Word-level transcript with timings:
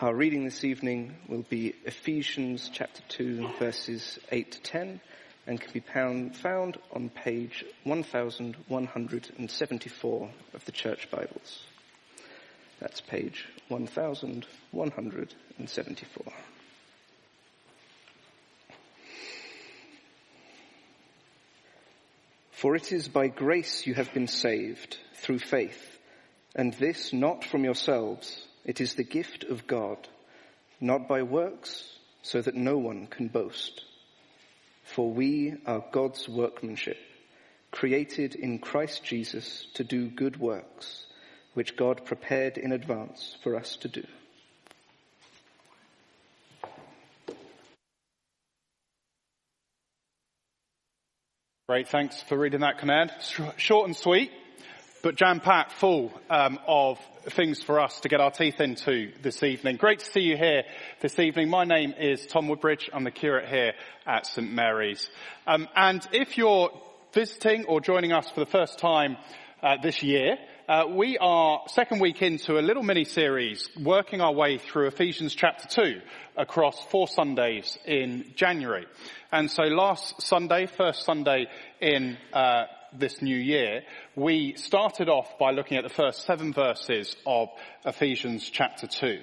Our 0.00 0.12
reading 0.12 0.44
this 0.44 0.64
evening 0.64 1.14
will 1.28 1.44
be 1.48 1.72
Ephesians 1.84 2.68
chapter 2.72 3.00
2, 3.10 3.50
verses 3.60 4.18
8 4.32 4.50
to 4.50 4.60
10, 4.60 5.00
and 5.46 5.60
can 5.60 5.72
be 5.72 5.78
found 5.78 6.78
on 6.92 7.10
page 7.10 7.64
1174 7.84 10.30
of 10.52 10.64
the 10.64 10.72
Church 10.72 11.08
Bibles. 11.12 11.62
That's 12.80 13.00
page 13.02 13.46
1174. 13.68 16.32
For 22.50 22.74
it 22.74 22.90
is 22.90 23.06
by 23.06 23.28
grace 23.28 23.86
you 23.86 23.94
have 23.94 24.12
been 24.12 24.26
saved 24.26 24.98
through 25.14 25.38
faith, 25.38 26.00
and 26.56 26.74
this 26.74 27.12
not 27.12 27.44
from 27.44 27.62
yourselves. 27.62 28.44
It 28.64 28.80
is 28.80 28.94
the 28.94 29.04
gift 29.04 29.44
of 29.44 29.66
God, 29.66 30.08
not 30.80 31.06
by 31.06 31.22
works, 31.22 31.90
so 32.22 32.40
that 32.40 32.54
no 32.54 32.78
one 32.78 33.06
can 33.06 33.28
boast. 33.28 33.84
For 34.84 35.10
we 35.10 35.54
are 35.66 35.84
God's 35.92 36.28
workmanship, 36.28 36.96
created 37.70 38.34
in 38.34 38.58
Christ 38.58 39.04
Jesus 39.04 39.66
to 39.74 39.84
do 39.84 40.08
good 40.08 40.38
works, 40.38 41.06
which 41.52 41.76
God 41.76 42.06
prepared 42.06 42.56
in 42.56 42.72
advance 42.72 43.36
for 43.42 43.56
us 43.56 43.76
to 43.76 43.88
do. 43.88 44.04
Great, 51.66 51.88
thanks 51.88 52.20
for 52.22 52.36
reading 52.38 52.60
that, 52.60 52.78
Connor. 52.78 53.10
Short 53.56 53.86
and 53.86 53.96
sweet 53.96 54.30
but 55.04 55.16
jam-packed 55.16 55.72
full 55.72 56.10
um, 56.30 56.58
of 56.66 56.98
things 57.28 57.62
for 57.62 57.78
us 57.78 58.00
to 58.00 58.08
get 58.08 58.22
our 58.22 58.30
teeth 58.30 58.58
into 58.58 59.12
this 59.20 59.42
evening. 59.42 59.76
Great 59.76 59.98
to 59.98 60.04
see 60.06 60.22
you 60.22 60.34
here 60.34 60.62
this 61.02 61.18
evening. 61.18 61.50
My 61.50 61.64
name 61.64 61.92
is 62.00 62.24
Tom 62.24 62.48
Woodbridge. 62.48 62.88
I'm 62.90 63.04
the 63.04 63.10
curate 63.10 63.46
here 63.46 63.74
at 64.06 64.26
St 64.26 64.50
Mary's. 64.50 65.10
Um, 65.46 65.68
and 65.76 66.08
if 66.12 66.38
you're 66.38 66.70
visiting 67.12 67.66
or 67.66 67.82
joining 67.82 68.12
us 68.12 68.30
for 68.30 68.40
the 68.40 68.50
first 68.50 68.78
time 68.78 69.18
uh, 69.62 69.76
this 69.82 70.02
year, 70.02 70.38
uh, 70.70 70.84
we 70.88 71.18
are 71.18 71.60
second 71.66 72.00
week 72.00 72.22
into 72.22 72.58
a 72.58 72.62
little 72.62 72.82
mini 72.82 73.04
series 73.04 73.68
working 73.78 74.22
our 74.22 74.32
way 74.32 74.56
through 74.56 74.86
Ephesians 74.86 75.34
chapter 75.34 75.68
2 75.68 76.00
across 76.38 76.82
four 76.86 77.08
Sundays 77.08 77.76
in 77.84 78.32
January. 78.36 78.86
And 79.30 79.50
so 79.50 79.64
last 79.64 80.22
Sunday, 80.22 80.64
first 80.64 81.04
Sunday 81.04 81.48
in 81.82 82.16
uh, 82.32 82.64
this 82.98 83.20
new 83.20 83.36
year, 83.36 83.82
we 84.14 84.54
started 84.56 85.08
off 85.08 85.38
by 85.38 85.50
looking 85.50 85.76
at 85.76 85.82
the 85.82 85.94
first 85.94 86.24
seven 86.24 86.52
verses 86.52 87.16
of 87.26 87.48
Ephesians 87.84 88.48
chapter 88.48 88.86
2 88.86 89.20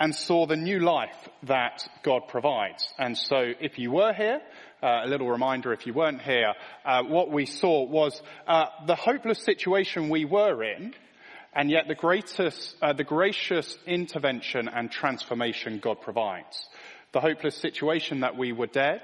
and 0.00 0.14
saw 0.14 0.46
the 0.46 0.56
new 0.56 0.80
life 0.80 1.28
that 1.44 1.86
God 2.02 2.22
provides. 2.28 2.92
And 2.98 3.16
so 3.16 3.52
if 3.60 3.78
you 3.78 3.90
were 3.90 4.12
here, 4.12 4.40
uh, 4.82 5.02
a 5.04 5.08
little 5.08 5.28
reminder 5.28 5.72
if 5.72 5.86
you 5.86 5.94
weren't 5.94 6.22
here, 6.22 6.54
uh, 6.84 7.02
what 7.02 7.30
we 7.30 7.46
saw 7.46 7.84
was 7.84 8.20
uh, 8.46 8.66
the 8.86 8.96
hopeless 8.96 9.44
situation 9.44 10.08
we 10.08 10.24
were 10.24 10.62
in 10.62 10.94
and 11.54 11.70
yet 11.70 11.86
the 11.86 11.94
greatest, 11.94 12.76
uh, 12.80 12.92
the 12.92 13.04
gracious 13.04 13.76
intervention 13.86 14.68
and 14.68 14.90
transformation 14.90 15.78
God 15.82 16.00
provides. 16.00 16.68
The 17.12 17.20
hopeless 17.20 17.56
situation 17.56 18.20
that 18.20 18.36
we 18.36 18.52
were 18.52 18.66
dead 18.66 19.02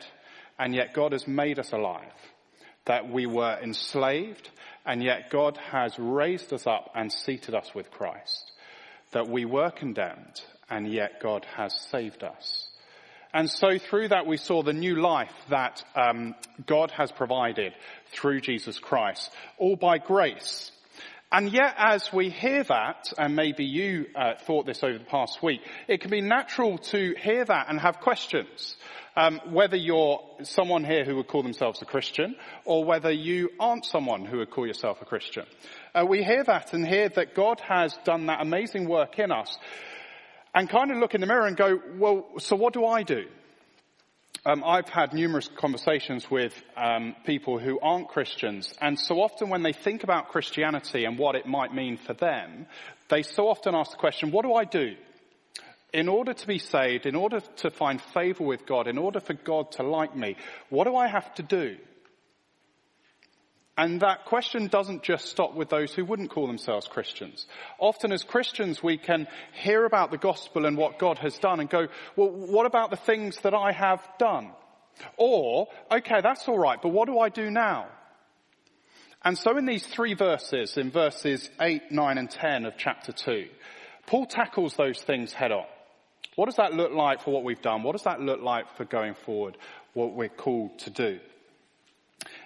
and 0.58 0.74
yet 0.74 0.94
God 0.94 1.12
has 1.12 1.28
made 1.28 1.58
us 1.58 1.72
alive 1.72 2.12
that 2.88 3.08
we 3.08 3.26
were 3.26 3.56
enslaved, 3.62 4.50
and 4.84 5.02
yet 5.02 5.30
God 5.30 5.58
has 5.70 5.96
raised 5.98 6.52
us 6.52 6.66
up 6.66 6.90
and 6.94 7.12
seated 7.12 7.54
us 7.54 7.74
with 7.74 7.90
Christ. 7.90 8.50
That 9.12 9.28
we 9.28 9.44
were 9.44 9.70
condemned, 9.70 10.42
and 10.68 10.90
yet 10.90 11.22
God 11.22 11.46
has 11.56 11.74
saved 11.90 12.24
us. 12.24 12.66
And 13.32 13.48
so 13.48 13.78
through 13.78 14.08
that 14.08 14.26
we 14.26 14.38
saw 14.38 14.62
the 14.62 14.72
new 14.72 14.96
life 15.00 15.32
that 15.50 15.84
um, 15.94 16.34
God 16.66 16.90
has 16.92 17.12
provided 17.12 17.74
through 18.06 18.40
Jesus 18.40 18.78
Christ, 18.78 19.30
all 19.58 19.76
by 19.76 19.98
grace. 19.98 20.72
And 21.30 21.52
yet 21.52 21.74
as 21.76 22.10
we 22.10 22.30
hear 22.30 22.64
that, 22.64 23.12
and 23.18 23.36
maybe 23.36 23.64
you 23.64 24.06
uh, 24.14 24.34
thought 24.46 24.64
this 24.64 24.82
over 24.82 24.96
the 24.96 25.04
past 25.04 25.42
week, 25.42 25.60
it 25.86 26.00
can 26.00 26.10
be 26.10 26.22
natural 26.22 26.78
to 26.78 27.14
hear 27.20 27.44
that 27.44 27.66
and 27.68 27.78
have 27.78 28.00
questions. 28.00 28.76
Um, 29.16 29.40
whether 29.50 29.76
you're 29.76 30.20
someone 30.42 30.84
here 30.84 31.04
who 31.04 31.16
would 31.16 31.26
call 31.26 31.42
themselves 31.42 31.82
a 31.82 31.84
Christian, 31.84 32.36
or 32.64 32.84
whether 32.84 33.10
you 33.10 33.50
aren't 33.58 33.84
someone 33.84 34.24
who 34.24 34.38
would 34.38 34.50
call 34.50 34.66
yourself 34.66 35.02
a 35.02 35.04
Christian. 35.04 35.44
Uh, 35.94 36.04
we 36.06 36.22
hear 36.22 36.44
that 36.44 36.72
and 36.72 36.86
hear 36.86 37.08
that 37.08 37.34
God 37.34 37.60
has 37.60 37.98
done 38.04 38.26
that 38.26 38.40
amazing 38.40 38.88
work 38.88 39.18
in 39.18 39.32
us, 39.32 39.58
and 40.54 40.68
kind 40.68 40.90
of 40.90 40.98
look 40.98 41.14
in 41.14 41.20
the 41.20 41.26
mirror 41.26 41.46
and 41.46 41.56
go, 41.56 41.80
well, 41.96 42.26
so 42.38 42.54
what 42.54 42.74
do 42.74 42.84
I 42.84 43.02
do? 43.02 43.26
Um, 44.46 44.62
I've 44.64 44.88
had 44.88 45.12
numerous 45.12 45.48
conversations 45.58 46.30
with 46.30 46.54
um, 46.76 47.16
people 47.26 47.58
who 47.58 47.80
aren't 47.80 48.08
Christians, 48.08 48.72
and 48.80 48.98
so 48.98 49.20
often 49.20 49.48
when 49.48 49.62
they 49.62 49.72
think 49.72 50.04
about 50.04 50.28
Christianity 50.28 51.04
and 51.04 51.18
what 51.18 51.34
it 51.34 51.46
might 51.46 51.74
mean 51.74 51.96
for 51.96 52.14
them, 52.14 52.66
they 53.08 53.22
so 53.22 53.48
often 53.48 53.74
ask 53.74 53.90
the 53.90 53.96
question, 53.96 54.30
what 54.30 54.44
do 54.44 54.54
I 54.54 54.64
do? 54.64 54.94
In 55.92 56.08
order 56.08 56.34
to 56.34 56.46
be 56.46 56.58
saved, 56.58 57.06
in 57.06 57.14
order 57.14 57.40
to 57.40 57.70
find 57.70 58.00
favor 58.00 58.44
with 58.44 58.66
God, 58.66 58.86
in 58.86 58.98
order 58.98 59.20
for 59.20 59.34
God 59.34 59.72
to 59.72 59.82
like 59.82 60.14
me, 60.14 60.36
what 60.68 60.84
do 60.84 60.94
I 60.96 61.08
have 61.08 61.34
to 61.34 61.42
do? 61.42 61.76
And 63.78 64.00
that 64.00 64.24
question 64.24 64.66
doesn't 64.66 65.04
just 65.04 65.26
stop 65.26 65.54
with 65.54 65.68
those 65.68 65.94
who 65.94 66.04
wouldn't 66.04 66.30
call 66.30 66.48
themselves 66.48 66.88
Christians. 66.88 67.46
Often 67.78 68.10
as 68.10 68.24
Christians 68.24 68.82
we 68.82 68.98
can 68.98 69.28
hear 69.52 69.84
about 69.84 70.10
the 70.10 70.18
gospel 70.18 70.66
and 70.66 70.76
what 70.76 70.98
God 70.98 71.18
has 71.18 71.38
done 71.38 71.60
and 71.60 71.70
go, 71.70 71.86
well, 72.16 72.28
what 72.28 72.66
about 72.66 72.90
the 72.90 72.96
things 72.96 73.38
that 73.42 73.54
I 73.54 73.70
have 73.70 74.02
done? 74.18 74.50
Or, 75.16 75.68
okay, 75.92 76.20
that's 76.20 76.48
alright, 76.48 76.82
but 76.82 76.88
what 76.88 77.06
do 77.06 77.20
I 77.20 77.28
do 77.28 77.50
now? 77.50 77.86
And 79.24 79.38
so 79.38 79.56
in 79.56 79.64
these 79.64 79.86
three 79.86 80.14
verses, 80.14 80.76
in 80.76 80.90
verses 80.90 81.48
8, 81.60 81.92
9 81.92 82.18
and 82.18 82.28
10 82.30 82.66
of 82.66 82.74
chapter 82.76 83.12
2, 83.12 83.46
Paul 84.06 84.26
tackles 84.26 84.74
those 84.74 85.00
things 85.00 85.32
head 85.32 85.52
on. 85.52 85.66
What 86.38 86.44
does 86.44 86.54
that 86.58 86.72
look 86.72 86.92
like 86.92 87.22
for 87.24 87.32
what 87.32 87.42
we've 87.42 87.60
done? 87.60 87.82
What 87.82 87.96
does 87.96 88.04
that 88.04 88.20
look 88.20 88.40
like 88.40 88.76
for 88.76 88.84
going 88.84 89.14
forward, 89.26 89.58
what 89.92 90.14
we're 90.14 90.28
called 90.28 90.78
to 90.78 90.90
do? 90.90 91.18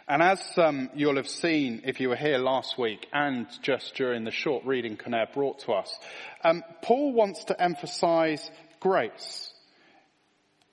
And 0.08 0.22
as 0.22 0.40
um, 0.56 0.88
you'll 0.94 1.16
have 1.16 1.28
seen 1.28 1.82
if 1.84 2.00
you 2.00 2.08
were 2.08 2.16
here 2.16 2.38
last 2.38 2.78
week 2.78 3.06
and 3.12 3.46
just 3.60 3.94
during 3.94 4.24
the 4.24 4.30
short 4.30 4.64
reading 4.64 4.96
Connor 4.96 5.26
brought 5.34 5.58
to 5.66 5.72
us, 5.72 5.94
um, 6.42 6.62
Paul 6.80 7.12
wants 7.12 7.44
to 7.44 7.62
emphasize 7.62 8.50
grace. 8.80 9.52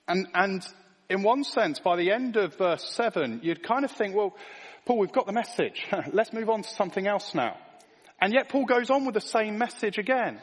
And, 0.08 0.26
and 0.32 0.66
in 1.10 1.22
one 1.22 1.44
sense, 1.44 1.78
by 1.78 1.96
the 1.96 2.12
end 2.12 2.38
of 2.38 2.56
verse 2.56 2.90
7, 2.94 3.40
you'd 3.42 3.62
kind 3.62 3.84
of 3.84 3.90
think, 3.90 4.14
well, 4.14 4.34
Paul, 4.86 4.96
we've 4.96 5.12
got 5.12 5.26
the 5.26 5.34
message. 5.34 5.86
Let's 6.10 6.32
move 6.32 6.48
on 6.48 6.62
to 6.62 6.70
something 6.70 7.06
else 7.06 7.34
now. 7.34 7.58
And 8.18 8.32
yet 8.32 8.48
Paul 8.48 8.64
goes 8.64 8.88
on 8.88 9.04
with 9.04 9.14
the 9.14 9.20
same 9.20 9.58
message 9.58 9.98
again. 9.98 10.40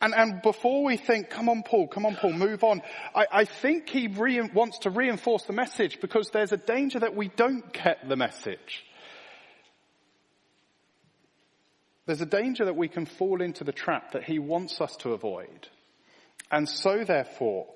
And, 0.00 0.14
and 0.14 0.40
before 0.42 0.82
we 0.84 0.96
think, 0.96 1.28
come 1.28 1.48
on 1.48 1.62
Paul, 1.62 1.86
come 1.86 2.06
on 2.06 2.16
Paul, 2.16 2.32
move 2.32 2.64
on, 2.64 2.80
I, 3.14 3.26
I 3.30 3.44
think 3.44 3.88
he 3.90 4.08
re- 4.08 4.40
wants 4.40 4.78
to 4.80 4.90
reinforce 4.90 5.42
the 5.44 5.52
message 5.52 6.00
because 6.00 6.30
there's 6.30 6.52
a 6.52 6.56
danger 6.56 7.00
that 7.00 7.14
we 7.14 7.28
don't 7.28 7.70
get 7.72 8.08
the 8.08 8.16
message. 8.16 8.84
There's 12.06 12.22
a 12.22 12.26
danger 12.26 12.64
that 12.64 12.76
we 12.76 12.88
can 12.88 13.04
fall 13.04 13.42
into 13.42 13.62
the 13.62 13.72
trap 13.72 14.12
that 14.12 14.24
he 14.24 14.38
wants 14.38 14.80
us 14.80 14.96
to 14.96 15.12
avoid. 15.12 15.68
And 16.50 16.68
so 16.68 17.04
therefore, 17.04 17.66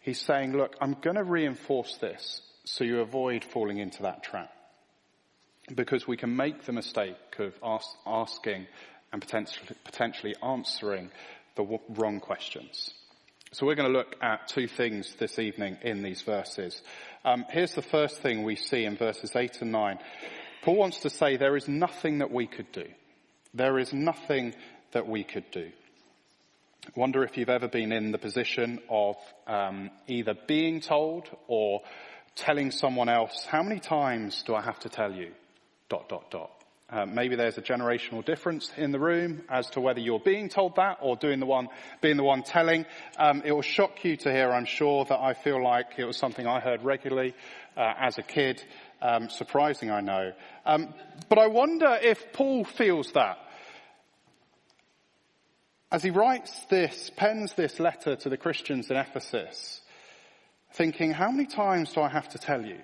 he's 0.00 0.20
saying, 0.20 0.56
look, 0.56 0.76
I'm 0.80 0.96
going 1.02 1.16
to 1.16 1.24
reinforce 1.24 1.96
this 1.96 2.42
so 2.64 2.84
you 2.84 3.00
avoid 3.00 3.44
falling 3.44 3.78
into 3.78 4.02
that 4.02 4.22
trap. 4.22 4.52
Because 5.74 6.06
we 6.06 6.16
can 6.16 6.36
make 6.36 6.64
the 6.64 6.72
mistake 6.72 7.16
of 7.40 7.54
ask, 7.62 7.88
asking 8.06 8.68
and 9.12 9.20
potentially, 9.20 9.68
potentially 9.84 10.34
answering 10.42 11.10
the 11.56 11.78
wrong 11.88 12.20
questions. 12.20 12.92
So 13.52 13.66
we're 13.66 13.74
going 13.74 13.92
to 13.92 13.98
look 13.98 14.16
at 14.20 14.48
two 14.48 14.68
things 14.68 15.14
this 15.16 15.38
evening 15.38 15.78
in 15.82 16.02
these 16.02 16.22
verses. 16.22 16.80
Um, 17.24 17.44
here's 17.48 17.74
the 17.74 17.82
first 17.82 18.20
thing 18.20 18.42
we 18.42 18.56
see 18.56 18.84
in 18.84 18.96
verses 18.96 19.34
8 19.34 19.62
and 19.62 19.72
9. 19.72 19.98
Paul 20.62 20.76
wants 20.76 21.00
to 21.00 21.10
say 21.10 21.36
there 21.36 21.56
is 21.56 21.68
nothing 21.68 22.18
that 22.18 22.30
we 22.30 22.46
could 22.46 22.70
do. 22.72 22.86
There 23.54 23.78
is 23.78 23.92
nothing 23.92 24.54
that 24.92 25.08
we 25.08 25.24
could 25.24 25.50
do. 25.50 25.70
I 26.86 26.90
wonder 26.94 27.24
if 27.24 27.36
you've 27.36 27.48
ever 27.48 27.68
been 27.68 27.92
in 27.92 28.12
the 28.12 28.18
position 28.18 28.80
of 28.88 29.16
um, 29.46 29.90
either 30.06 30.34
being 30.46 30.80
told 30.80 31.28
or 31.48 31.82
telling 32.34 32.70
someone 32.70 33.08
else, 33.08 33.46
how 33.48 33.62
many 33.62 33.80
times 33.80 34.42
do 34.46 34.54
I 34.54 34.60
have 34.60 34.78
to 34.80 34.88
tell 34.88 35.12
you? 35.12 35.32
Dot, 35.88 36.08
dot, 36.08 36.30
dot. 36.30 36.50
Uh, 36.88 37.04
maybe 37.04 37.34
there's 37.34 37.58
a 37.58 37.62
generational 37.62 38.24
difference 38.24 38.70
in 38.76 38.92
the 38.92 38.98
room 39.00 39.42
as 39.48 39.68
to 39.70 39.80
whether 39.80 39.98
you're 39.98 40.20
being 40.20 40.48
told 40.48 40.76
that 40.76 40.98
or 41.02 41.16
doing 41.16 41.40
the 41.40 41.46
one, 41.46 41.66
being 42.00 42.16
the 42.16 42.22
one 42.22 42.44
telling. 42.44 42.86
Um, 43.18 43.42
it 43.44 43.50
will 43.50 43.62
shock 43.62 44.04
you 44.04 44.16
to 44.18 44.32
hear, 44.32 44.52
I'm 44.52 44.66
sure, 44.66 45.04
that 45.04 45.18
I 45.18 45.34
feel 45.34 45.60
like 45.60 45.98
it 45.98 46.04
was 46.04 46.16
something 46.16 46.46
I 46.46 46.60
heard 46.60 46.84
regularly 46.84 47.34
uh, 47.76 47.92
as 47.98 48.18
a 48.18 48.22
kid. 48.22 48.62
Um, 49.02 49.28
surprising, 49.30 49.90
I 49.90 50.00
know. 50.00 50.32
Um, 50.64 50.94
but 51.28 51.38
I 51.38 51.48
wonder 51.48 51.98
if 52.00 52.32
Paul 52.32 52.64
feels 52.64 53.10
that. 53.12 53.38
as 55.90 56.02
he 56.02 56.10
writes 56.10 56.52
this, 56.70 57.10
pens 57.16 57.54
this 57.54 57.80
letter 57.80 58.16
to 58.16 58.28
the 58.28 58.36
Christians 58.36 58.90
in 58.90 58.96
Ephesus, 58.96 59.80
thinking, 60.74 61.10
how 61.10 61.30
many 61.30 61.46
times 61.46 61.92
do 61.92 62.00
I 62.00 62.08
have 62.08 62.28
to 62.30 62.38
tell 62.38 62.64
you? 62.64 62.78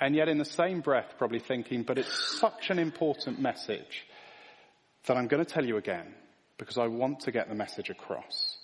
And 0.00 0.14
yet 0.14 0.28
in 0.28 0.38
the 0.38 0.44
same 0.44 0.80
breath 0.80 1.14
probably 1.18 1.38
thinking, 1.38 1.82
but 1.82 1.98
it's 1.98 2.38
such 2.38 2.70
an 2.70 2.78
important 2.78 3.40
message 3.40 4.06
that 5.06 5.16
I'm 5.16 5.28
going 5.28 5.44
to 5.44 5.50
tell 5.50 5.64
you 5.64 5.76
again 5.76 6.14
because 6.58 6.78
I 6.78 6.86
want 6.86 7.20
to 7.20 7.32
get 7.32 7.48
the 7.48 7.54
message 7.54 7.90
across. 7.90 8.58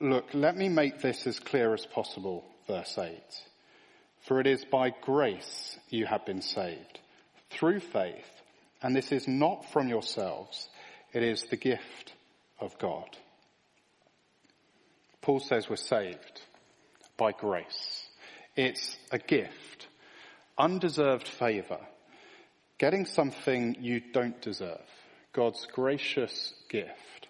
Look, 0.00 0.26
let 0.32 0.56
me 0.56 0.68
make 0.68 1.00
this 1.00 1.26
as 1.26 1.38
clear 1.40 1.74
as 1.74 1.84
possible, 1.86 2.44
verse 2.66 2.96
8. 2.98 3.18
For 4.20 4.40
it 4.40 4.46
is 4.46 4.64
by 4.64 4.90
grace 4.90 5.78
you 5.88 6.06
have 6.06 6.24
been 6.26 6.42
saved, 6.42 7.00
through 7.50 7.80
faith, 7.80 8.30
and 8.82 8.94
this 8.94 9.10
is 9.10 9.26
not 9.26 9.70
from 9.72 9.88
yourselves, 9.88 10.68
it 11.12 11.22
is 11.22 11.44
the 11.44 11.56
gift 11.56 12.12
of 12.60 12.78
God. 12.78 13.08
Paul 15.20 15.40
says 15.40 15.68
we're 15.68 15.76
saved 15.76 16.42
by 17.16 17.32
grace. 17.32 18.06
It's 18.56 18.96
a 19.10 19.18
gift, 19.18 19.67
undeserved 20.58 21.28
favor, 21.28 21.80
getting 22.78 23.06
something 23.06 23.76
you 23.80 24.00
don't 24.12 24.40
deserve, 24.42 24.80
God's 25.32 25.66
gracious 25.72 26.52
gift. 26.68 27.28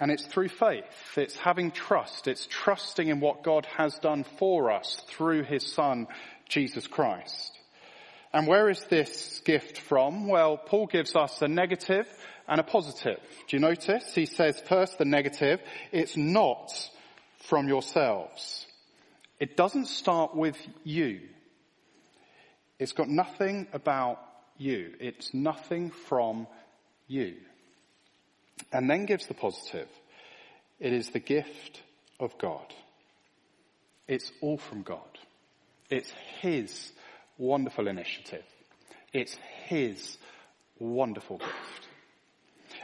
And 0.00 0.10
it's 0.10 0.26
through 0.26 0.48
faith. 0.48 0.84
It's 1.16 1.36
having 1.36 1.70
trust. 1.70 2.26
It's 2.26 2.46
trusting 2.50 3.08
in 3.08 3.20
what 3.20 3.44
God 3.44 3.64
has 3.76 3.96
done 3.98 4.24
for 4.38 4.72
us 4.72 5.00
through 5.08 5.44
his 5.44 5.72
son, 5.72 6.08
Jesus 6.48 6.86
Christ. 6.86 7.52
And 8.32 8.48
where 8.48 8.68
is 8.68 8.82
this 8.90 9.40
gift 9.44 9.78
from? 9.78 10.26
Well, 10.26 10.56
Paul 10.56 10.86
gives 10.86 11.14
us 11.14 11.40
a 11.40 11.46
negative 11.46 12.08
and 12.48 12.60
a 12.60 12.64
positive. 12.64 13.20
Do 13.46 13.56
you 13.56 13.60
notice? 13.60 14.12
He 14.12 14.26
says 14.26 14.60
first 14.66 14.98
the 14.98 15.04
negative, 15.04 15.60
it's 15.92 16.16
not 16.16 16.72
from 17.48 17.68
yourselves. 17.68 18.66
It 19.38 19.56
doesn't 19.56 19.86
start 19.86 20.34
with 20.34 20.56
you. 20.82 21.20
It's 22.78 22.92
got 22.92 23.08
nothing 23.08 23.66
about 23.72 24.18
you. 24.58 24.94
It's 25.00 25.32
nothing 25.32 25.90
from 25.90 26.46
you. 27.06 27.34
And 28.72 28.88
then 28.88 29.06
gives 29.06 29.26
the 29.26 29.34
positive. 29.34 29.88
It 30.80 30.92
is 30.92 31.10
the 31.10 31.20
gift 31.20 31.82
of 32.18 32.36
God. 32.38 32.66
It's 34.08 34.30
all 34.40 34.58
from 34.58 34.82
God. 34.82 35.00
It's 35.90 36.12
His 36.40 36.92
wonderful 37.38 37.88
initiative. 37.88 38.44
It's 39.12 39.36
His 39.66 40.18
wonderful 40.78 41.38
gift. 41.38 41.88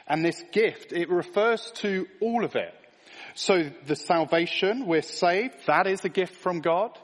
And 0.06 0.24
this 0.24 0.42
gift, 0.52 0.92
it 0.92 1.08
refers 1.08 1.70
to 1.76 2.06
all 2.20 2.44
of 2.44 2.56
it. 2.56 2.74
So 3.34 3.70
the 3.86 3.96
salvation, 3.96 4.86
we're 4.86 5.02
saved, 5.02 5.54
that 5.66 5.86
is 5.86 6.04
a 6.04 6.08
gift 6.08 6.34
from 6.36 6.60
God. 6.60 6.98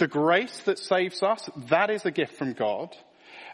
The 0.00 0.08
grace 0.08 0.58
that 0.60 0.78
saves 0.78 1.22
us, 1.22 1.50
that 1.68 1.90
is 1.90 2.06
a 2.06 2.10
gift 2.10 2.36
from 2.36 2.54
God. 2.54 2.96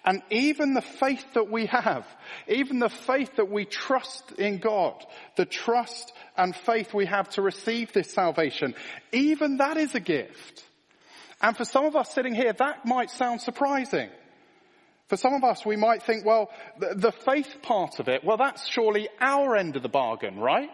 And 0.04 0.22
even 0.31 0.75
the 0.75 0.81
faith 0.81 1.25
that 1.34 1.50
we 1.50 1.66
have, 1.66 2.06
even 2.46 2.78
the 2.78 2.88
faith 2.88 3.34
that 3.34 3.50
we 3.50 3.64
trust 3.64 4.31
in 4.38 4.58
God, 4.58 4.94
the 5.34 5.44
trust 5.44 6.12
and 6.37 6.54
faith 6.54 6.94
we 6.94 7.06
have 7.06 7.28
to 7.31 7.43
receive 7.43 7.93
this 7.93 8.12
salvation, 8.12 8.76
even 9.10 9.56
that 9.56 9.76
is 9.76 9.96
a 9.96 10.00
gift. 10.00 10.64
And 11.43 11.56
for 11.56 11.64
some 11.64 11.84
of 11.84 11.96
us 11.96 12.14
sitting 12.14 12.37
here, 12.37 12.52
that 12.52 12.87
might 12.87 13.10
sound 13.10 13.40
surprising. 13.40 14.08
For 15.08 15.16
some 15.16 15.34
of 15.34 15.42
us, 15.42 15.66
we 15.66 15.75
might 15.75 16.04
think, 16.04 16.25
well, 16.25 16.49
the, 16.78 17.10
faith 17.10 17.56
part 17.62 17.99
of 17.99 18.06
it, 18.06 18.22
well, 18.22 18.37
that's 18.37 18.69
surely 18.69 19.08
our 19.20 19.56
end 19.56 19.75
of 19.75 19.82
the 19.82 19.88
bargain, 19.88 20.38
right? 20.38 20.70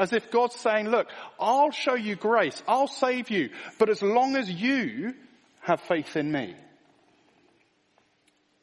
As 0.00 0.14
if 0.14 0.30
God's 0.30 0.56
saying, 0.56 0.88
look, 0.88 1.08
I'll 1.38 1.72
show 1.72 1.94
you 1.94 2.16
grace, 2.16 2.62
I'll 2.66 2.88
save 2.88 3.28
you, 3.28 3.50
but 3.78 3.90
as 3.90 4.00
long 4.00 4.34
as 4.34 4.50
you 4.50 5.12
have 5.60 5.82
faith 5.82 6.16
in 6.16 6.32
me. 6.32 6.54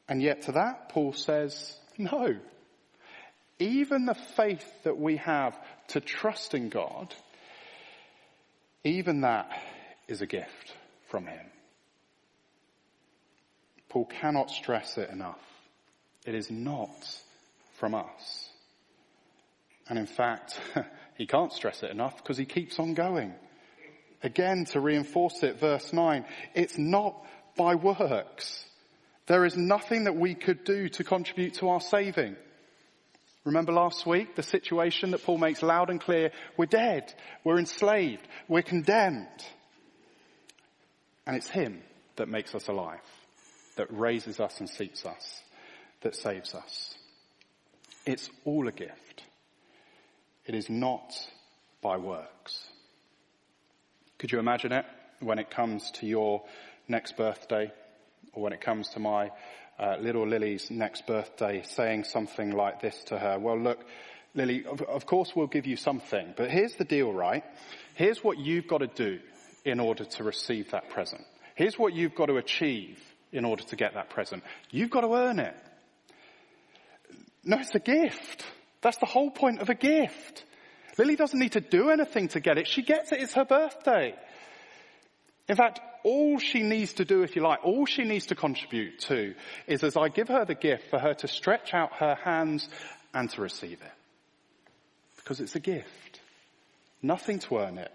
And 0.10 0.20
yet 0.20 0.42
to 0.44 0.54
that, 0.54 0.90
Paul 0.90 1.14
says, 1.14 1.78
no. 1.96 2.38
Even 3.60 4.08
the 4.08 4.16
faith 4.16 4.66
that 4.84 4.98
we 4.98 5.18
have 5.18 5.56
to 5.90 6.00
trust 6.00 6.56
in 6.56 6.70
God, 6.70 7.14
even 8.84 9.22
that 9.22 9.62
is 10.08 10.24
a 10.24 10.28
gift 10.28 10.74
from 11.12 11.28
Him. 11.28 11.46
Paul 13.90 14.06
cannot 14.06 14.50
stress 14.50 14.98
it 14.98 15.12
enough. 15.12 15.44
It 16.26 16.34
is 16.34 16.50
not 16.50 16.96
from 17.80 17.94
us. 17.94 18.50
And 19.88 20.00
in 20.00 20.08
fact, 20.08 20.60
he 21.18 21.26
can't 21.26 21.54
stress 21.54 21.84
it 21.84 21.92
enough 21.92 22.18
because 22.18 22.38
he 22.38 22.46
keeps 22.46 22.80
on 22.80 22.94
going. 22.94 23.34
Again, 24.24 24.66
to 24.72 24.80
reinforce 24.80 25.44
it, 25.44 25.60
verse 25.60 25.94
9, 25.94 26.26
it's 26.56 26.78
not 26.78 27.24
by 27.56 27.76
works. 27.76 28.66
There 29.28 29.46
is 29.46 29.56
nothing 29.56 30.06
that 30.06 30.16
we 30.16 30.36
could 30.36 30.64
do 30.64 30.90
to 30.90 31.04
contribute 31.04 31.56
to 31.56 31.70
our 31.70 31.82
saving. 31.82 32.36
Remember 33.44 33.72
last 33.72 34.06
week, 34.06 34.36
the 34.36 34.44
situation 34.44 35.12
that 35.12 35.24
Paul 35.24 35.38
makes 35.38 35.62
loud 35.62 35.90
and 35.90 36.02
clear, 36.02 36.32
we're 36.58 36.66
dead, 36.66 37.14
we're 37.44 37.60
enslaved, 37.60 38.28
we're 38.48 38.62
condemned. 38.62 39.28
And 41.26 41.36
it's 41.36 41.50
him 41.50 41.82
that 42.16 42.28
makes 42.28 42.56
us 42.56 42.68
alive 42.68 43.02
that 43.78 43.88
raises 43.92 44.40
us 44.40 44.60
and 44.60 44.70
seats 44.70 45.06
us, 45.06 45.42
that 46.02 46.16
saves 46.16 46.54
us. 46.54 46.96
It's 48.06 48.30
all 48.44 48.68
a 48.68 48.72
gift. 48.72 49.07
It 50.48 50.56
is 50.56 50.70
not 50.70 51.14
by 51.82 51.98
works. 51.98 52.66
Could 54.18 54.32
you 54.32 54.40
imagine 54.40 54.72
it 54.72 54.86
when 55.20 55.40
it 55.40 55.50
comes 55.50 55.92
to 55.92 56.08
your 56.08 56.44
next 56.88 57.18
birthday 57.18 57.70
or 58.32 58.44
when 58.44 58.54
it 58.54 58.62
comes 58.62 58.88
to 58.90 59.00
my 59.00 59.30
uh, 59.78 59.98
little 60.00 60.26
Lily's 60.26 60.72
next 60.72 61.06
birthday 61.06 61.64
saying 61.64 62.06
something 62.06 62.52
like 62.52 62.82
this 62.82 63.04
to 63.08 63.20
her? 63.20 63.38
Well, 63.38 63.60
look, 63.60 63.86
Lily, 64.36 64.66
of, 64.66 64.82
of 64.84 65.06
course 65.06 65.36
we'll 65.36 65.48
give 65.48 65.68
you 65.68 65.76
something, 65.76 66.34
but 66.38 66.50
here's 66.50 66.76
the 66.76 66.86
deal, 66.86 67.12
right? 67.12 67.44
Here's 67.96 68.24
what 68.24 68.38
you've 68.38 68.68
got 68.68 68.78
to 68.78 68.88
do 68.88 69.20
in 69.66 69.82
order 69.82 70.06
to 70.06 70.24
receive 70.24 70.72
that 70.72 70.90
present. 70.90 71.24
Here's 71.56 71.78
what 71.78 71.94
you've 71.94 72.16
got 72.16 72.28
to 72.28 72.38
achieve 72.38 72.98
in 73.34 73.44
order 73.44 73.64
to 73.64 73.76
get 73.76 73.96
that 73.96 74.12
present. 74.12 74.44
You've 74.72 74.92
got 74.92 75.02
to 75.02 75.14
earn 75.14 75.40
it. 75.40 75.56
No, 77.44 77.58
it's 77.60 77.76
a 77.76 77.80
gift. 77.80 78.46
That's 78.82 78.98
the 78.98 79.06
whole 79.06 79.32
point 79.32 79.60
of 79.60 79.70
a 79.70 79.76
gift. 79.76 80.44
Lily 80.98 81.16
doesn't 81.16 81.40
need 81.40 81.54
to 81.54 81.62
do 81.62 81.90
anything 81.90 82.28
to 82.30 82.40
get 82.40 82.58
it. 82.58 82.68
She 82.68 82.82
gets 82.82 83.12
it. 83.12 83.22
It's 83.22 83.34
her 83.34 83.46
birthday. 83.46 84.16
In 85.48 85.56
fact, 85.56 85.80
all 86.04 86.40
she 86.40 86.62
needs 86.64 86.94
to 86.94 87.06
do, 87.06 87.24
if 87.24 87.36
you 87.36 87.42
like, 87.42 87.64
all 87.64 87.86
she 87.86 88.04
needs 88.04 88.28
to 88.28 88.36
contribute 88.36 89.00
to 89.02 89.34
is 89.68 89.84
as 89.84 89.96
I 89.96 90.10
give 90.10 90.28
her 90.28 90.46
the 90.46 90.56
gift 90.56 90.90
for 90.90 91.00
her 91.00 91.14
to 91.16 91.28
stretch 91.28 91.74
out 91.74 91.94
her 91.94 92.16
hands 92.16 92.68
and 93.14 93.30
to 93.32 93.42
receive 93.42 93.82
it. 93.82 93.92
Because 95.18 95.40
it's 95.40 95.56
a 95.56 95.60
gift. 95.60 96.22
Nothing 97.02 97.40
to 97.40 97.58
earn 97.58 97.78
it, 97.78 97.92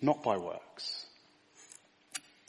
not 0.00 0.22
by 0.22 0.36
works. 0.36 1.06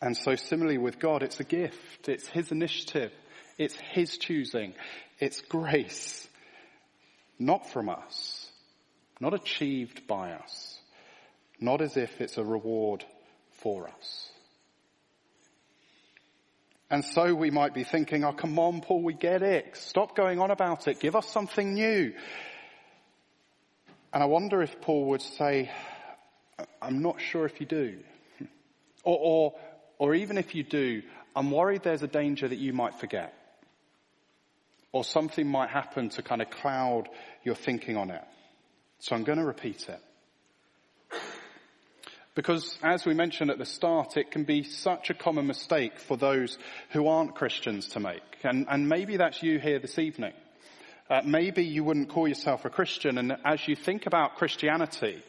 And 0.02 0.16
so 0.16 0.36
similarly 0.36 0.78
with 0.78 1.00
God, 1.00 1.24
it's 1.24 1.40
a 1.40 1.44
gift. 1.44 2.08
It's 2.08 2.28
His 2.28 2.52
initiative. 2.52 3.12
It's 3.58 3.76
His 3.76 4.18
choosing. 4.18 4.74
It's 5.20 5.42
grace. 5.42 6.28
Not 7.40 7.70
from 7.70 7.90
us. 7.90 8.50
Not 9.20 9.34
achieved 9.34 10.08
by 10.08 10.32
us. 10.32 10.80
Not 11.60 11.82
as 11.82 11.98
if 11.98 12.22
it's 12.22 12.38
a 12.38 12.44
reward 12.44 13.04
for 13.52 13.88
us. 13.88 14.30
And 16.90 17.04
so 17.04 17.36
we 17.36 17.52
might 17.52 17.74
be 17.74 17.84
thinking, 17.84 18.24
oh 18.24 18.32
come 18.32 18.58
on 18.60 18.82
Paul, 18.82 19.02
we 19.02 19.14
get 19.14 19.42
it. 19.42 19.76
Stop 19.76 20.16
going 20.16 20.40
on 20.40 20.52
about 20.52 20.88
it. 20.88 21.00
Give 21.00 21.16
us 21.16 21.28
something 21.28 21.74
new. 21.74 22.14
And 24.14 24.24
I 24.24 24.26
wonder 24.26 24.62
if 24.62 24.80
Paul 24.82 25.08
would 25.10 25.22
say, 25.22 25.70
I'm 26.82 27.02
not 27.02 27.20
sure 27.20 27.46
if 27.46 27.60
you 27.60 27.66
do. 27.66 28.00
Or, 29.04 29.20
or 29.22 29.54
or 30.00 30.16
even 30.16 30.38
if 30.38 30.54
you 30.54 30.64
do, 30.64 31.02
I'm 31.36 31.52
worried 31.52 31.84
there's 31.84 32.04
a 32.04 32.08
danger 32.08 32.48
that 32.48 32.58
you 32.58 32.74
might 32.74 32.96
forget. 32.96 33.34
Or 34.98 35.04
something 35.04 35.48
might 35.48 35.70
happen 35.70 36.10
to 36.10 36.24
kind 36.24 36.42
of 36.42 36.50
cloud 36.50 37.08
your 37.44 37.54
thinking 37.54 37.98
on 37.98 38.10
it. 38.10 38.24
So 38.98 39.16
I'm 39.16 39.24
going 39.24 39.38
to 39.38 39.46
repeat 39.46 39.88
it. 39.88 41.20
Because 42.34 42.76
as 42.82 43.06
we 43.06 43.14
mentioned 43.14 43.52
at 43.52 43.60
the 43.60 43.66
start, 43.66 44.18
it 44.18 44.32
can 44.32 44.44
be 44.44 44.64
such 44.64 45.12
a 45.12 45.14
common 45.14 45.46
mistake 45.46 46.00
for 46.00 46.18
those 46.18 46.58
who 46.94 47.08
aren't 47.08 47.36
Christians 47.36 47.90
to 47.90 48.00
make. 48.00 48.24
And, 48.44 48.66
and 48.68 48.90
maybe 48.90 49.18
that's 49.18 49.44
you 49.44 49.60
here 49.60 49.78
this 49.78 50.00
evening. 50.00 50.34
Uh, 51.08 51.22
maybe 51.24 51.64
you 51.64 51.84
wouldn't 51.84 52.10
call 52.10 52.28
yourself 52.28 52.66
a 52.66 52.70
Christian 52.72 53.20
and 53.20 53.38
as 53.46 53.68
you 53.68 53.76
think 53.76 54.08
about 54.08 54.38
Christianity, 54.38 55.22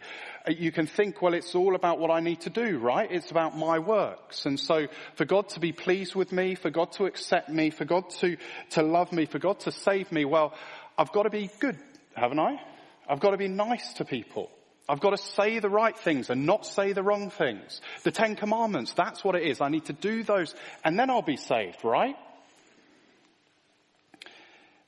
Uh, 0.48 0.52
you 0.56 0.72
can 0.72 0.86
think, 0.86 1.20
well, 1.20 1.34
it's 1.34 1.54
all 1.54 1.74
about 1.74 1.98
what 1.98 2.10
I 2.10 2.20
need 2.20 2.40
to 2.42 2.50
do, 2.50 2.78
right? 2.78 3.10
It's 3.10 3.30
about 3.30 3.56
my 3.56 3.78
works. 3.78 4.46
And 4.46 4.58
so 4.58 4.86
for 5.14 5.24
God 5.24 5.48
to 5.50 5.60
be 5.60 5.72
pleased 5.72 6.14
with 6.14 6.32
me, 6.32 6.54
for 6.54 6.70
God 6.70 6.92
to 6.92 7.04
accept 7.04 7.48
me, 7.48 7.70
for 7.70 7.84
God 7.84 8.10
to, 8.20 8.36
to 8.70 8.82
love 8.82 9.12
me, 9.12 9.26
for 9.26 9.38
God 9.38 9.60
to 9.60 9.72
save 9.72 10.10
me, 10.10 10.24
well, 10.24 10.54
I've 10.96 11.12
got 11.12 11.24
to 11.24 11.30
be 11.30 11.50
good, 11.58 11.78
haven't 12.14 12.38
I? 12.38 12.60
I've 13.08 13.20
got 13.20 13.30
to 13.30 13.36
be 13.36 13.48
nice 13.48 13.94
to 13.94 14.04
people. 14.04 14.50
I've 14.88 15.00
got 15.00 15.10
to 15.10 15.18
say 15.18 15.58
the 15.58 15.68
right 15.68 15.98
things 15.98 16.30
and 16.30 16.46
not 16.46 16.64
say 16.64 16.92
the 16.92 17.02
wrong 17.02 17.30
things. 17.30 17.82
The 18.04 18.10
Ten 18.10 18.34
Commandments, 18.34 18.94
that's 18.94 19.22
what 19.22 19.34
it 19.34 19.42
is. 19.42 19.60
I 19.60 19.68
need 19.68 19.84
to 19.86 19.92
do 19.92 20.22
those 20.22 20.54
and 20.82 20.98
then 20.98 21.10
I'll 21.10 21.20
be 21.20 21.36
saved, 21.36 21.84
right? 21.84 22.16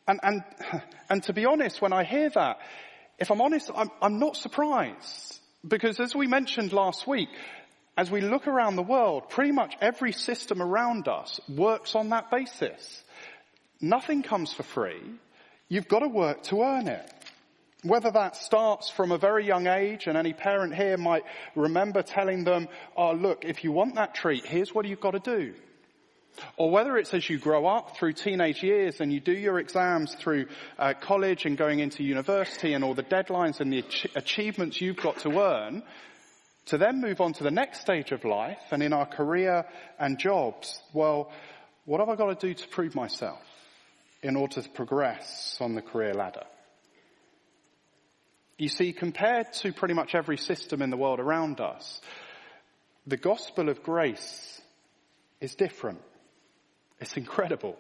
And, 0.09 0.21
and, 0.23 0.43
and 1.11 1.23
to 1.25 1.35
be 1.35 1.45
honest, 1.45 1.83
when 1.83 1.93
I 1.93 2.05
hear 2.05 2.31
that, 2.31 2.61
if 3.19 3.31
I'm 3.31 3.43
honest, 3.43 3.71
I'm, 3.75 3.91
I'm 4.01 4.19
not 4.19 4.37
surprised. 4.37 5.40
Because 5.67 6.01
as 6.01 6.15
we 6.15 6.27
mentioned 6.27 6.73
last 6.73 7.07
week, 7.07 7.29
as 7.97 8.11
we 8.11 8.21
look 8.21 8.49
around 8.49 8.77
the 8.77 8.83
world, 8.83 9.29
pretty 9.29 9.53
much 9.53 9.77
every 9.81 10.13
system 10.13 10.63
around 10.63 11.07
us 11.07 11.39
works 11.49 11.95
on 11.95 12.09
that 12.11 12.31
basis. 12.31 13.05
Nothing 13.81 14.23
comes 14.23 14.53
for 14.53 14.63
free. 14.63 15.03
You've 15.69 15.89
got 15.89 16.01
to 16.01 16.09
work 16.09 16.43
to 16.45 16.63
earn 16.63 16.89
it. 16.89 17.13
Whether 17.83 18.11
that 18.11 18.37
starts 18.37 18.91
from 18.91 19.11
a 19.11 19.19
very 19.19 19.47
young 19.47 19.67
age 19.67 20.07
and 20.07 20.17
any 20.17 20.33
parent 20.33 20.75
here 20.75 20.99
might 20.99 21.25
remember 21.55 22.03
telling 22.03 22.45
them, 22.45 22.69
oh 22.97 23.13
look, 23.13 23.45
if 23.45 23.65
you 23.65 23.73
want 23.73 23.95
that 23.95 24.15
treat, 24.15 24.45
here's 24.45 24.75
what 24.75 24.85
you've 24.87 25.01
got 25.01 25.13
to 25.13 25.21
do. 25.21 25.55
Or 26.57 26.71
whether 26.71 26.97
it's 26.97 27.13
as 27.15 27.29
you 27.29 27.39
grow 27.39 27.67
up 27.67 27.97
through 27.97 28.15
teenage 28.15 28.63
years 28.63 29.01
and 29.01 29.13
you 29.13 29.21
do 29.21 29.33
your 29.33 29.59
exams 29.59 30.15
through 30.15 30.47
uh, 30.79 30.95
college 31.01 31.45
and 31.45 31.57
going 31.57 31.81
into 31.81 32.03
university 32.03 32.73
and 32.73 32.85
all 32.85 32.95
the 32.95 33.03
deadlines 33.03 33.61
and 33.61 33.73
the 33.73 33.81
ach- 33.81 34.07
achievements 34.15 34.81
you've 34.81 34.97
got 34.97 35.19
to 35.21 35.39
earn, 35.41 35.83
to 36.67 36.79
then 36.79 37.01
move 37.01 37.21
on 37.21 37.33
to 37.35 37.45
the 37.45 37.51
next 37.51 37.81
stage 37.81 38.13
of 38.13 38.25
life 38.25 38.61
and 38.71 38.83
in 38.83 38.93
our 38.93 39.07
career 39.07 39.67
and 39.99 40.19
jobs, 40.19 40.81
well, 40.93 41.31
what 41.85 42.01
have 42.01 42.09
I 42.09 42.17
got 42.17 42.39
to 42.39 42.47
do 42.47 42.55
to 42.55 42.69
prove 42.69 42.95
myself 42.95 43.43
in 44.23 44.37
order 44.37 44.63
to 44.63 44.69
progress 44.69 45.57
on 45.61 45.75
the 45.75 45.83
career 45.83 46.15
ladder? 46.15 46.45
You 48.59 48.69
see, 48.69 48.93
compared 48.93 49.53
to 49.55 49.73
pretty 49.73 49.95
much 49.95 50.15
every 50.15 50.37
system 50.37 50.83
in 50.83 50.91
the 50.91 50.97
world 50.97 51.19
around 51.19 51.61
us, 51.61 52.01
the 53.07 53.17
gospel 53.17 53.71
of 53.71 53.83
grace 53.83 54.61
is 55.41 55.55
different. 55.55 56.01
It's 57.01 57.17
incredible. 57.17 57.77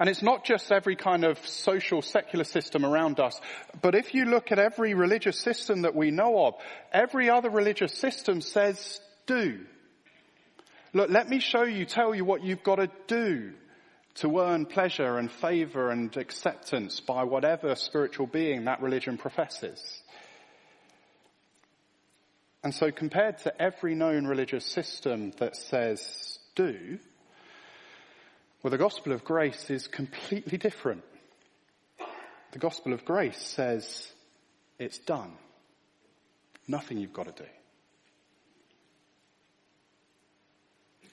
And 0.00 0.08
it's 0.08 0.22
not 0.22 0.44
just 0.44 0.70
every 0.70 0.94
kind 0.94 1.24
of 1.24 1.44
social 1.46 2.02
secular 2.02 2.44
system 2.44 2.84
around 2.84 3.18
us, 3.18 3.40
but 3.82 3.96
if 3.96 4.14
you 4.14 4.26
look 4.26 4.52
at 4.52 4.58
every 4.58 4.94
religious 4.94 5.38
system 5.40 5.82
that 5.82 5.94
we 5.94 6.12
know 6.12 6.46
of, 6.46 6.54
every 6.92 7.30
other 7.30 7.50
religious 7.50 7.92
system 7.94 8.40
says 8.40 9.00
do. 9.26 9.60
Look, 10.92 11.10
let 11.10 11.28
me 11.28 11.40
show 11.40 11.64
you, 11.64 11.84
tell 11.84 12.14
you 12.14 12.24
what 12.24 12.44
you've 12.44 12.62
got 12.62 12.76
to 12.76 12.88
do 13.08 13.52
to 14.16 14.38
earn 14.40 14.66
pleasure 14.66 15.18
and 15.18 15.30
favor 15.30 15.90
and 15.90 16.16
acceptance 16.16 17.00
by 17.00 17.24
whatever 17.24 17.74
spiritual 17.74 18.26
being 18.26 18.64
that 18.64 18.80
religion 18.80 19.18
professes. 19.18 20.02
And 22.62 22.74
so 22.74 22.90
compared 22.90 23.38
to 23.38 23.62
every 23.62 23.94
known 23.94 24.26
religious 24.26 24.64
system 24.64 25.32
that 25.38 25.56
says 25.56 26.38
do, 26.54 26.98
well, 28.62 28.70
the 28.70 28.78
gospel 28.78 29.12
of 29.12 29.24
grace 29.24 29.70
is 29.70 29.86
completely 29.86 30.58
different. 30.58 31.04
The 32.52 32.58
gospel 32.58 32.92
of 32.92 33.04
grace 33.04 33.38
says 33.38 34.10
it's 34.78 34.98
done. 34.98 35.32
Nothing 36.66 36.98
you've 36.98 37.12
got 37.12 37.34
to 37.34 37.42
do. 37.42 37.48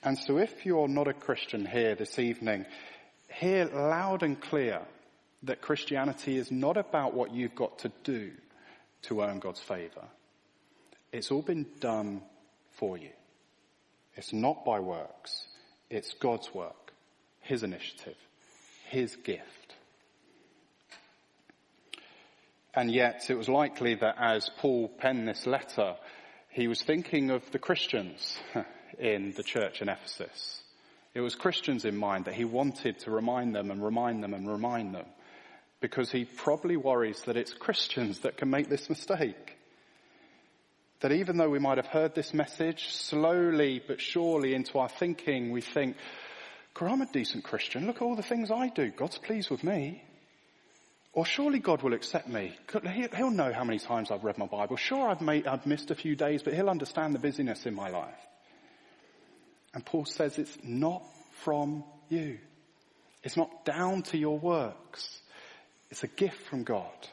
And 0.04 0.18
so 0.20 0.38
if 0.38 0.66
you're 0.66 0.88
not 0.88 1.08
a 1.08 1.14
Christian 1.14 1.66
here 1.66 1.96
this 1.96 2.20
evening, 2.20 2.66
hear 3.28 3.66
loud 3.66 4.22
and 4.22 4.40
clear 4.40 4.82
that 5.44 5.62
Christianity 5.62 6.38
is 6.38 6.52
not 6.52 6.78
about 6.78 7.14
what 7.14 7.34
you've 7.34 7.56
got 7.56 7.80
to 7.80 7.92
do 8.04 8.32
to 9.04 9.22
earn 9.22 9.40
God's 9.40 9.60
favor. 9.60 10.06
It's 11.12 11.32
all 11.32 11.42
been 11.42 11.66
done 11.80 12.22
for 12.74 12.98
you. 12.98 13.10
It's 14.16 14.34
not 14.34 14.64
by 14.64 14.80
works. 14.80 15.48
It's 15.90 16.14
God's 16.14 16.54
work, 16.54 16.85
His 17.46 17.64
initiative, 17.64 18.18
His 18.90 19.16
gift. 19.16 19.44
And 22.74 22.92
yet 22.92 23.30
it 23.30 23.36
was 23.36 23.48
likely 23.48 23.96
that 23.96 24.16
as 24.20 24.50
Paul 24.58 24.90
penned 24.90 25.28
this 25.28 25.48
letter, 25.48 25.96
he 26.50 26.68
was 26.68 26.82
thinking 26.82 27.32
of 27.32 27.50
the 27.52 27.60
Christians 27.60 28.38
in 29.00 29.34
the 29.36 29.44
church 29.44 29.82
in 29.82 29.90
Ephesus. 29.90 30.62
It 31.14 31.22
was 31.22 31.36
Christians 31.36 31.86
in 31.86 31.96
mind 31.96 32.26
that 32.26 32.34
he 32.34 32.44
wanted 32.44 33.00
to 33.00 33.12
remind 33.12 33.56
them 33.56 33.72
and 33.72 33.82
remind 33.82 34.22
them 34.22 34.34
and 34.34 34.50
remind 34.50 34.94
them 34.94 35.06
because 35.80 36.12
he 36.12 36.26
probably 36.26 36.76
worries 36.76 37.22
that 37.26 37.38
it's 37.38 37.54
Christians 37.54 38.22
that 38.22 38.38
can 38.38 38.50
make 38.50 38.70
this 38.70 38.90
mistake. 38.90 39.56
That 41.02 41.14
even 41.14 41.38
though 41.38 41.50
we 41.50 41.60
might 41.60 41.78
have 41.78 41.88
heard 41.88 42.16
this 42.16 42.34
message 42.34 42.90
slowly 42.90 43.82
but 43.86 44.02
surely 44.02 44.54
into 44.54 44.80
our 44.80 44.90
thinking, 44.90 45.52
we 45.52 45.62
think, 45.62 45.96
I'm 46.82 47.02
a 47.02 47.06
decent 47.06 47.44
Christian. 47.44 47.88
Look 47.88 47.98
at 47.98 48.02
all 48.02 48.16
the 48.16 48.24
things 48.24 48.52
I 48.52 48.68
do. 48.68 48.92
God's 48.92 49.18
pleased 49.18 49.50
with 49.50 49.64
me. 49.64 50.04
Or 51.14 51.26
surely 51.26 51.60
God 51.60 51.82
will 51.82 51.94
accept 51.94 52.28
me. 52.28 52.54
He'll 53.16 53.32
know 53.32 53.54
how 53.54 53.64
many 53.64 53.80
times 53.80 54.12
I've 54.12 54.26
read 54.26 54.38
my 54.38 54.48
Bible. 54.48 54.76
Sure, 54.76 55.08
I've, 55.08 55.22
made, 55.22 55.48
I've 55.48 55.66
missed 55.66 55.90
a 55.90 55.96
few 55.96 56.18
days, 56.18 56.44
but 56.44 56.54
he'll 56.54 56.70
understand 56.70 57.16
the 57.16 57.20
busyness 57.20 57.66
in 57.66 57.74
my 57.74 57.90
life. 57.90 58.20
And 59.74 59.86
Paul 59.86 60.04
says 60.04 60.38
it's 60.38 60.58
not 60.62 61.04
from 61.44 61.86
you. 62.10 62.38
It's 63.24 63.38
not 63.38 63.64
down 63.64 64.04
to 64.04 64.18
your 64.18 64.38
works. 64.38 65.22
It's 65.90 66.04
a 66.04 66.08
gift 66.08 66.42
from 66.50 66.64
God. 66.64 67.08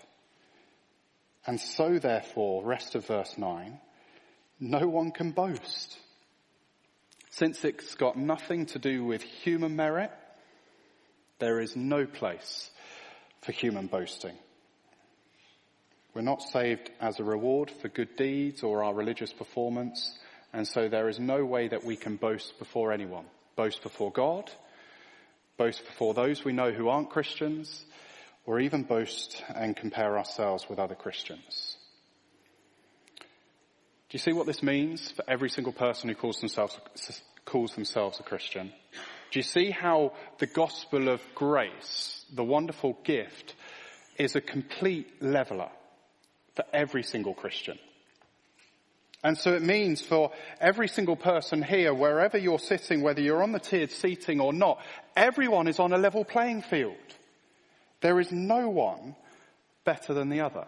And 1.46 1.60
so 1.60 1.98
therefore, 1.98 2.64
rest 2.64 2.96
of 2.96 3.06
verse 3.06 3.38
9, 3.38 3.78
no 4.58 4.88
one 4.88 5.12
can 5.12 5.30
boast. 5.30 5.96
Since 7.32 7.64
it's 7.64 7.94
got 7.94 8.16
nothing 8.16 8.66
to 8.66 8.78
do 8.78 9.04
with 9.04 9.22
human 9.22 9.74
merit, 9.74 10.10
there 11.38 11.60
is 11.60 11.74
no 11.74 12.04
place 12.04 12.70
for 13.40 13.52
human 13.52 13.86
boasting. 13.86 14.34
We're 16.14 16.20
not 16.20 16.42
saved 16.42 16.90
as 17.00 17.18
a 17.18 17.24
reward 17.24 17.70
for 17.70 17.88
good 17.88 18.16
deeds 18.16 18.62
or 18.62 18.84
our 18.84 18.92
religious 18.92 19.32
performance. 19.32 20.14
And 20.52 20.68
so 20.68 20.88
there 20.88 21.08
is 21.08 21.18
no 21.18 21.42
way 21.46 21.68
that 21.68 21.84
we 21.84 21.96
can 21.96 22.16
boast 22.16 22.58
before 22.58 22.92
anyone. 22.92 23.24
Boast 23.56 23.82
before 23.82 24.12
God, 24.12 24.50
boast 25.56 25.86
before 25.86 26.12
those 26.12 26.44
we 26.44 26.52
know 26.52 26.70
who 26.70 26.90
aren't 26.90 27.10
Christians, 27.10 27.86
or 28.44 28.60
even 28.60 28.82
boast 28.82 29.42
and 29.54 29.74
compare 29.74 30.18
ourselves 30.18 30.68
with 30.68 30.78
other 30.78 30.94
Christians. 30.94 31.78
Do 34.12 34.16
you 34.16 34.20
see 34.20 34.34
what 34.34 34.46
this 34.46 34.62
means 34.62 35.10
for 35.10 35.24
every 35.26 35.48
single 35.48 35.72
person 35.72 36.10
who 36.10 36.14
calls 36.14 36.38
themselves, 36.38 36.78
calls 37.46 37.74
themselves 37.74 38.20
a 38.20 38.22
Christian? 38.22 38.70
Do 39.30 39.38
you 39.38 39.42
see 39.42 39.70
how 39.70 40.12
the 40.36 40.46
gospel 40.46 41.08
of 41.08 41.22
grace, 41.34 42.22
the 42.30 42.44
wonderful 42.44 42.98
gift, 43.04 43.54
is 44.18 44.36
a 44.36 44.42
complete 44.42 45.22
leveler 45.22 45.70
for 46.54 46.66
every 46.74 47.02
single 47.04 47.32
Christian? 47.32 47.78
And 49.24 49.38
so 49.38 49.54
it 49.54 49.62
means 49.62 50.02
for 50.02 50.30
every 50.60 50.88
single 50.88 51.16
person 51.16 51.62
here, 51.62 51.94
wherever 51.94 52.36
you're 52.36 52.58
sitting, 52.58 53.00
whether 53.00 53.22
you're 53.22 53.42
on 53.42 53.52
the 53.52 53.60
tiered 53.60 53.92
seating 53.92 54.40
or 54.42 54.52
not, 54.52 54.78
everyone 55.16 55.68
is 55.68 55.78
on 55.78 55.94
a 55.94 55.98
level 55.98 56.22
playing 56.22 56.60
field. 56.60 56.96
There 58.02 58.20
is 58.20 58.30
no 58.30 58.68
one 58.68 59.16
better 59.86 60.12
than 60.12 60.28
the 60.28 60.42
other. 60.42 60.66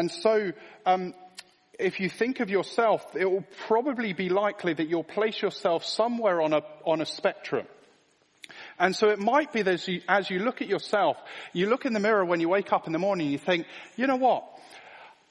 And 0.00 0.10
so, 0.10 0.52
um, 0.86 1.12
if 1.78 2.00
you 2.00 2.08
think 2.08 2.40
of 2.40 2.48
yourself, 2.48 3.04
it 3.14 3.30
will 3.30 3.44
probably 3.68 4.14
be 4.14 4.30
likely 4.30 4.72
that 4.72 4.88
you'll 4.88 5.04
place 5.04 5.42
yourself 5.42 5.84
somewhere 5.84 6.40
on 6.40 6.54
a, 6.54 6.62
on 6.86 7.02
a 7.02 7.06
spectrum. 7.06 7.66
And 8.78 8.96
so 8.96 9.10
it 9.10 9.18
might 9.18 9.52
be 9.52 9.60
that 9.60 9.74
as 9.74 9.86
you, 9.86 10.00
as 10.08 10.30
you 10.30 10.38
look 10.38 10.62
at 10.62 10.68
yourself, 10.68 11.18
you 11.52 11.68
look 11.68 11.84
in 11.84 11.92
the 11.92 12.00
mirror 12.00 12.24
when 12.24 12.40
you 12.40 12.48
wake 12.48 12.72
up 12.72 12.86
in 12.86 12.94
the 12.94 12.98
morning, 12.98 13.30
you 13.30 13.36
think, 13.36 13.66
you 13.96 14.06
know 14.06 14.16
what? 14.16 14.44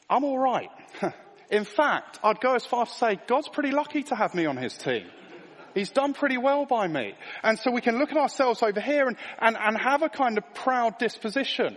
I'm 0.07 0.23
alright. 0.23 0.69
In 1.49 1.65
fact, 1.65 2.19
I'd 2.23 2.39
go 2.39 2.53
as 2.53 2.63
far 2.63 2.83
as 2.83 2.91
to 2.91 2.95
say, 2.95 3.19
God's 3.25 3.49
pretty 3.49 3.71
lucky 3.71 4.03
to 4.03 4.15
have 4.15 4.35
me 4.35 4.45
on 4.45 4.55
his 4.55 4.77
team. 4.77 5.07
He's 5.73 5.89
done 5.89 6.13
pretty 6.13 6.37
well 6.37 6.67
by 6.67 6.87
me. 6.87 7.15
And 7.41 7.57
so 7.57 7.71
we 7.71 7.81
can 7.81 7.97
look 7.97 8.11
at 8.11 8.17
ourselves 8.17 8.61
over 8.61 8.79
here 8.79 9.07
and, 9.07 9.17
and, 9.39 9.57
and 9.59 9.77
have 9.79 10.03
a 10.03 10.09
kind 10.09 10.37
of 10.37 10.43
proud 10.53 10.99
disposition 10.99 11.75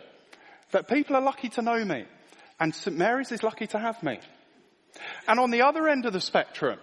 that 0.73 0.89
people 0.89 1.17
are 1.17 1.23
lucky 1.23 1.49
to 1.51 1.63
know 1.63 1.83
me. 1.83 2.05
And 2.61 2.75
St. 2.75 2.97
Mary's 2.97 3.33
is 3.33 3.43
lucky 3.43 3.67
to 3.69 3.79
have 3.79 4.03
me. 4.03 4.21
And 5.27 5.41
on 5.41 5.51
the 5.51 5.63
other 5.63 5.89
end 5.89 6.07
of 6.07 6.13
the 6.13 6.21
spectrum, 6.21 6.79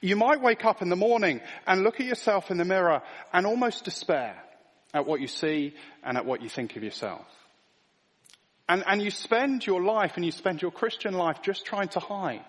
you 0.00 0.16
might 0.16 0.40
wake 0.40 0.64
up 0.64 0.80
in 0.80 0.88
the 0.88 0.96
morning 0.96 1.40
and 1.66 1.82
look 1.82 2.00
at 2.00 2.06
yourself 2.06 2.50
in 2.50 2.56
the 2.56 2.64
mirror 2.64 3.02
and 3.32 3.46
almost 3.46 3.84
despair 3.84 4.36
at 4.94 5.06
what 5.06 5.20
you 5.20 5.26
see 5.26 5.74
and 6.02 6.16
at 6.16 6.24
what 6.24 6.42
you 6.42 6.48
think 6.48 6.76
of 6.76 6.84
yourself. 6.84 7.26
And, 8.68 8.84
and 8.86 9.02
you 9.02 9.10
spend 9.10 9.66
your 9.66 9.82
life 9.82 10.12
and 10.16 10.24
you 10.24 10.30
spend 10.30 10.62
your 10.62 10.70
Christian 10.70 11.14
life 11.14 11.42
just 11.42 11.64
trying 11.64 11.88
to 11.88 12.00
hide. 12.00 12.44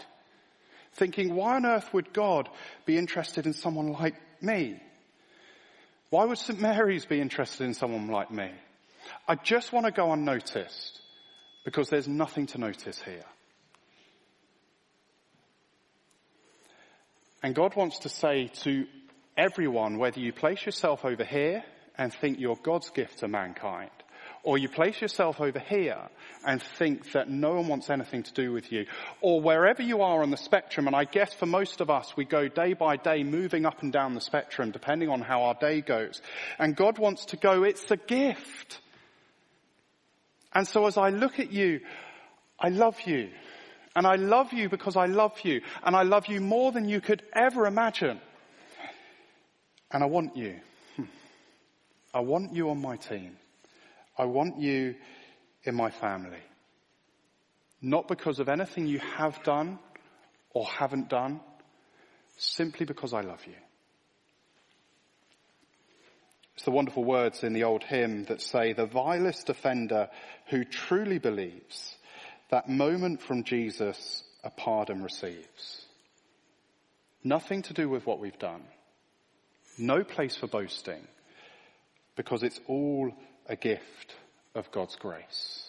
Thinking, 0.93 1.35
why 1.35 1.55
on 1.55 1.65
earth 1.65 1.93
would 1.93 2.13
God 2.13 2.49
be 2.85 2.97
interested 2.97 3.45
in 3.45 3.53
someone 3.53 3.93
like 3.93 4.15
me? 4.41 4.81
Why 6.09 6.25
would 6.25 6.37
St. 6.37 6.59
Mary's 6.59 7.05
be 7.05 7.21
interested 7.21 7.63
in 7.63 7.73
someone 7.73 8.07
like 8.07 8.31
me? 8.31 8.51
I 9.27 9.35
just 9.35 9.71
want 9.71 9.85
to 9.85 9.91
go 9.91 10.11
unnoticed 10.11 10.99
because 11.63 11.89
there's 11.89 12.07
nothing 12.07 12.47
to 12.47 12.57
notice 12.57 13.01
here. 13.01 13.25
And 17.41 17.55
God 17.55 17.75
wants 17.75 17.99
to 17.99 18.09
say 18.09 18.47
to 18.63 18.85
everyone, 19.37 19.97
whether 19.97 20.19
you 20.19 20.33
place 20.33 20.65
yourself 20.65 21.05
over 21.05 21.23
here 21.23 21.63
and 21.97 22.13
think 22.13 22.39
you're 22.39 22.57
God's 22.61 22.89
gift 22.89 23.19
to 23.19 23.27
mankind, 23.27 23.91
or 24.43 24.57
you 24.57 24.69
place 24.69 24.99
yourself 25.01 25.39
over 25.39 25.59
here 25.59 26.09
and 26.45 26.61
think 26.61 27.11
that 27.11 27.29
no 27.29 27.55
one 27.55 27.67
wants 27.67 27.89
anything 27.89 28.23
to 28.23 28.33
do 28.33 28.51
with 28.51 28.71
you, 28.71 28.85
or 29.21 29.41
wherever 29.41 29.81
you 29.81 30.01
are 30.01 30.21
on 30.21 30.31
the 30.31 30.37
spectrum, 30.37 30.87
and 30.87 30.95
I 30.95 31.03
guess 31.05 31.33
for 31.33 31.45
most 31.45 31.81
of 31.81 31.89
us, 31.89 32.15
we 32.15 32.25
go 32.25 32.47
day 32.47 32.73
by 32.73 32.97
day 32.97 33.23
moving 33.23 33.65
up 33.65 33.83
and 33.83 33.91
down 33.91 34.15
the 34.15 34.21
spectrum 34.21 34.71
depending 34.71 35.09
on 35.09 35.21
how 35.21 35.43
our 35.43 35.55
day 35.55 35.81
goes. 35.81 36.21
And 36.57 36.75
God 36.75 36.97
wants 36.97 37.25
to 37.25 37.37
go, 37.37 37.63
it's 37.63 37.89
a 37.91 37.97
gift. 37.97 38.79
And 40.53 40.67
so 40.67 40.85
as 40.87 40.97
I 40.97 41.09
look 41.09 41.39
at 41.39 41.51
you, 41.51 41.81
I 42.59 42.69
love 42.69 42.99
you. 43.05 43.29
And 43.95 44.05
I 44.05 44.15
love 44.15 44.53
you 44.53 44.69
because 44.69 44.95
I 44.95 45.05
love 45.05 45.39
you. 45.43 45.61
And 45.83 45.95
I 45.95 46.03
love 46.03 46.27
you 46.27 46.41
more 46.41 46.71
than 46.71 46.87
you 46.87 47.01
could 47.01 47.23
ever 47.33 47.65
imagine. 47.65 48.19
And 49.91 50.03
I 50.03 50.05
want 50.05 50.37
you. 50.37 50.55
Hmm. 50.95 51.03
I 52.13 52.19
want 52.21 52.53
you 52.53 52.69
on 52.69 52.81
my 52.81 52.97
team. 52.97 53.37
I 54.17 54.25
want 54.25 54.59
you 54.59 54.95
in 55.63 55.75
my 55.75 55.89
family. 55.89 56.43
Not 57.81 58.07
because 58.07 58.39
of 58.39 58.49
anything 58.49 58.87
you 58.87 58.99
have 58.99 59.41
done 59.43 59.79
or 60.51 60.65
haven't 60.65 61.09
done, 61.09 61.39
simply 62.37 62.85
because 62.85 63.13
I 63.13 63.21
love 63.21 63.45
you. 63.45 63.55
It's 66.59 66.65
the 66.65 66.71
wonderful 66.71 67.05
words 67.05 67.45
in 67.45 67.53
the 67.53 67.63
old 67.63 67.85
hymn 67.85 68.25
that 68.25 68.41
say, 68.41 68.73
the 68.73 68.85
vilest 68.85 69.49
offender 69.49 70.09
who 70.47 70.65
truly 70.65 71.17
believes 71.17 71.95
that 72.49 72.67
moment 72.67 73.21
from 73.21 73.45
Jesus 73.45 74.25
a 74.43 74.49
pardon 74.49 75.01
receives. 75.01 75.85
Nothing 77.23 77.61
to 77.61 77.73
do 77.73 77.87
with 77.87 78.05
what 78.05 78.19
we've 78.19 78.37
done. 78.37 78.63
No 79.77 80.03
place 80.03 80.35
for 80.35 80.47
boasting 80.47 81.07
because 82.17 82.43
it's 82.43 82.59
all 82.67 83.09
a 83.47 83.55
gift 83.55 84.15
of 84.53 84.69
God's 84.69 84.97
grace. 84.97 85.63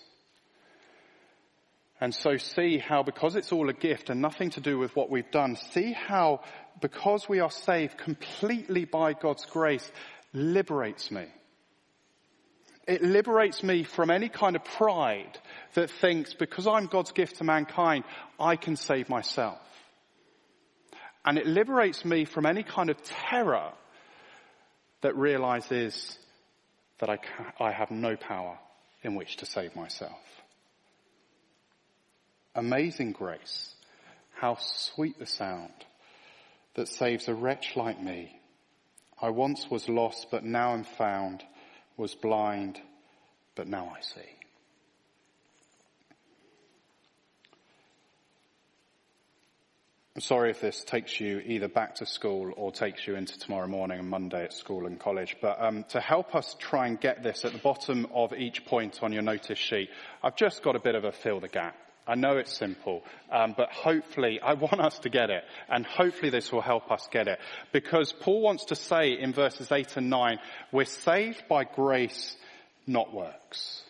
And 2.01 2.13
so 2.13 2.37
see 2.37 2.79
how 2.79 3.05
because 3.05 3.37
it's 3.37 3.53
all 3.53 3.69
a 3.69 3.75
gift 3.75 4.11
and 4.11 4.21
nothing 4.21 4.51
to 4.51 4.61
do 4.61 4.77
with 4.77 4.97
what 4.97 5.09
we've 5.09 5.31
done, 5.31 5.55
see 5.55 5.93
how 5.93 6.41
because 6.81 7.29
we 7.29 7.39
are 7.41 7.51
saved 7.51 7.97
completely 7.99 8.87
by 8.87 9.13
God's 9.13 9.45
grace, 9.45 9.89
liberates 10.33 11.11
me. 11.11 11.27
It 12.87 13.03
liberates 13.03 13.63
me 13.63 13.85
from 13.85 14.11
any 14.11 14.29
kind 14.29 14.57
of 14.57 14.65
pride 14.65 15.39
that 15.75 15.91
thinks 15.91 16.35
because 16.35 16.67
I'm 16.67 16.87
God's 16.87 17.13
gift 17.13 17.37
to 17.37 17.45
mankind, 17.45 18.05
I 18.39 18.57
can 18.57 18.77
save 18.77 19.09
myself. 19.09 19.59
And 21.25 21.39
it 21.39 21.47
liberates 21.47 22.05
me 22.05 22.25
from 22.25 22.47
any 22.47 22.63
kind 22.63 22.91
of 22.91 23.01
terror 23.03 23.73
that 25.03 25.17
realizes 25.17 26.19
that 26.99 27.11
I, 27.11 27.17
can, 27.17 27.47
I 27.59 27.73
have 27.73 27.91
no 27.91 28.17
power 28.17 28.59
in 29.03 29.15
which 29.15 29.37
to 29.39 29.47
save 29.47 29.77
myself. 29.77 30.19
Amazing 32.55 33.13
grace. 33.13 33.75
How 34.35 34.57
sweet 34.59 35.19
the 35.19 35.27
sound 35.27 35.73
that 36.75 36.89
saves 36.89 37.29
a 37.29 37.35
wretch 37.35 37.77
like 37.77 38.03
me 38.03 38.40
I 39.23 39.31
once 39.31 39.71
was 39.71 39.89
lost, 39.89 40.29
but 40.31 40.45
now 40.45 40.73
am 40.73 40.85
found, 40.85 41.45
was 41.97 42.15
blind, 42.15 42.81
but 43.55 43.69
now 43.69 43.93
I 43.97 44.01
see. 44.01 44.21
I'm 50.17 50.23
sorry 50.23 50.51
if 50.51 50.61
this 50.61 50.83
takes 50.85 51.21
you 51.21 51.41
either 51.47 51.69
back 51.69 51.97
to 51.97 52.07
school 52.07 52.53
or 52.57 52.73
takes 52.73 53.07
you 53.07 53.15
into 53.15 53.39
tomorrow 53.39 53.69
morning 53.69 54.01
and 54.01 54.09
Monday 54.09 54.45
at 54.45 54.53
school 54.53 54.87
and 54.87 54.99
college, 54.99 55.37
but 55.41 55.63
um, 55.63 55.85
to 55.91 56.01
help 56.01 56.35
us 56.35 56.57
try 56.59 56.89
and 56.89 57.01
get 57.01 57.23
this 57.23 57.45
at 57.45 57.53
the 57.53 57.59
bottom 57.59 58.07
of 58.13 58.33
each 58.33 58.65
point 58.65 59.03
on 59.03 59.13
your 59.13 59.23
notice 59.23 59.59
sheet, 59.59 59.89
I've 60.23 60.37
just 60.37 60.63
got 60.63 60.77
a 60.77 60.81
bit 60.81 60.95
of 60.95 61.05
a 61.05 61.13
fill 61.13 61.41
the 61.41 61.49
gap. 61.49 61.77
I 62.07 62.15
know 62.15 62.39
it's 62.39 62.57
simple, 62.57 63.03
um, 63.31 63.55
but 63.57 63.71
hopefully 63.71 64.41
I 64.43 64.55
want 64.55 64.81
us 64.81 64.99
to 65.01 65.11
get 65.11 65.31
it, 65.31 65.45
and 65.69 65.87
hopefully 65.87 66.31
this 66.31 66.51
will 66.51 66.61
help 66.61 66.91
us 66.91 67.09
get 67.13 67.29
it. 67.29 67.39
Because 67.73 68.13
Paul 68.13 68.43
wants 68.43 68.67
to 68.67 68.75
say 68.75 69.13
in 69.19 69.33
verses 69.33 69.71
8 69.71 69.97
and 69.97 70.11
9, 70.11 70.39
we're 70.73 70.85
saved 70.85 71.45
by 71.49 71.65
grace, 71.65 72.37
not 72.87 73.15
works. 73.15 73.83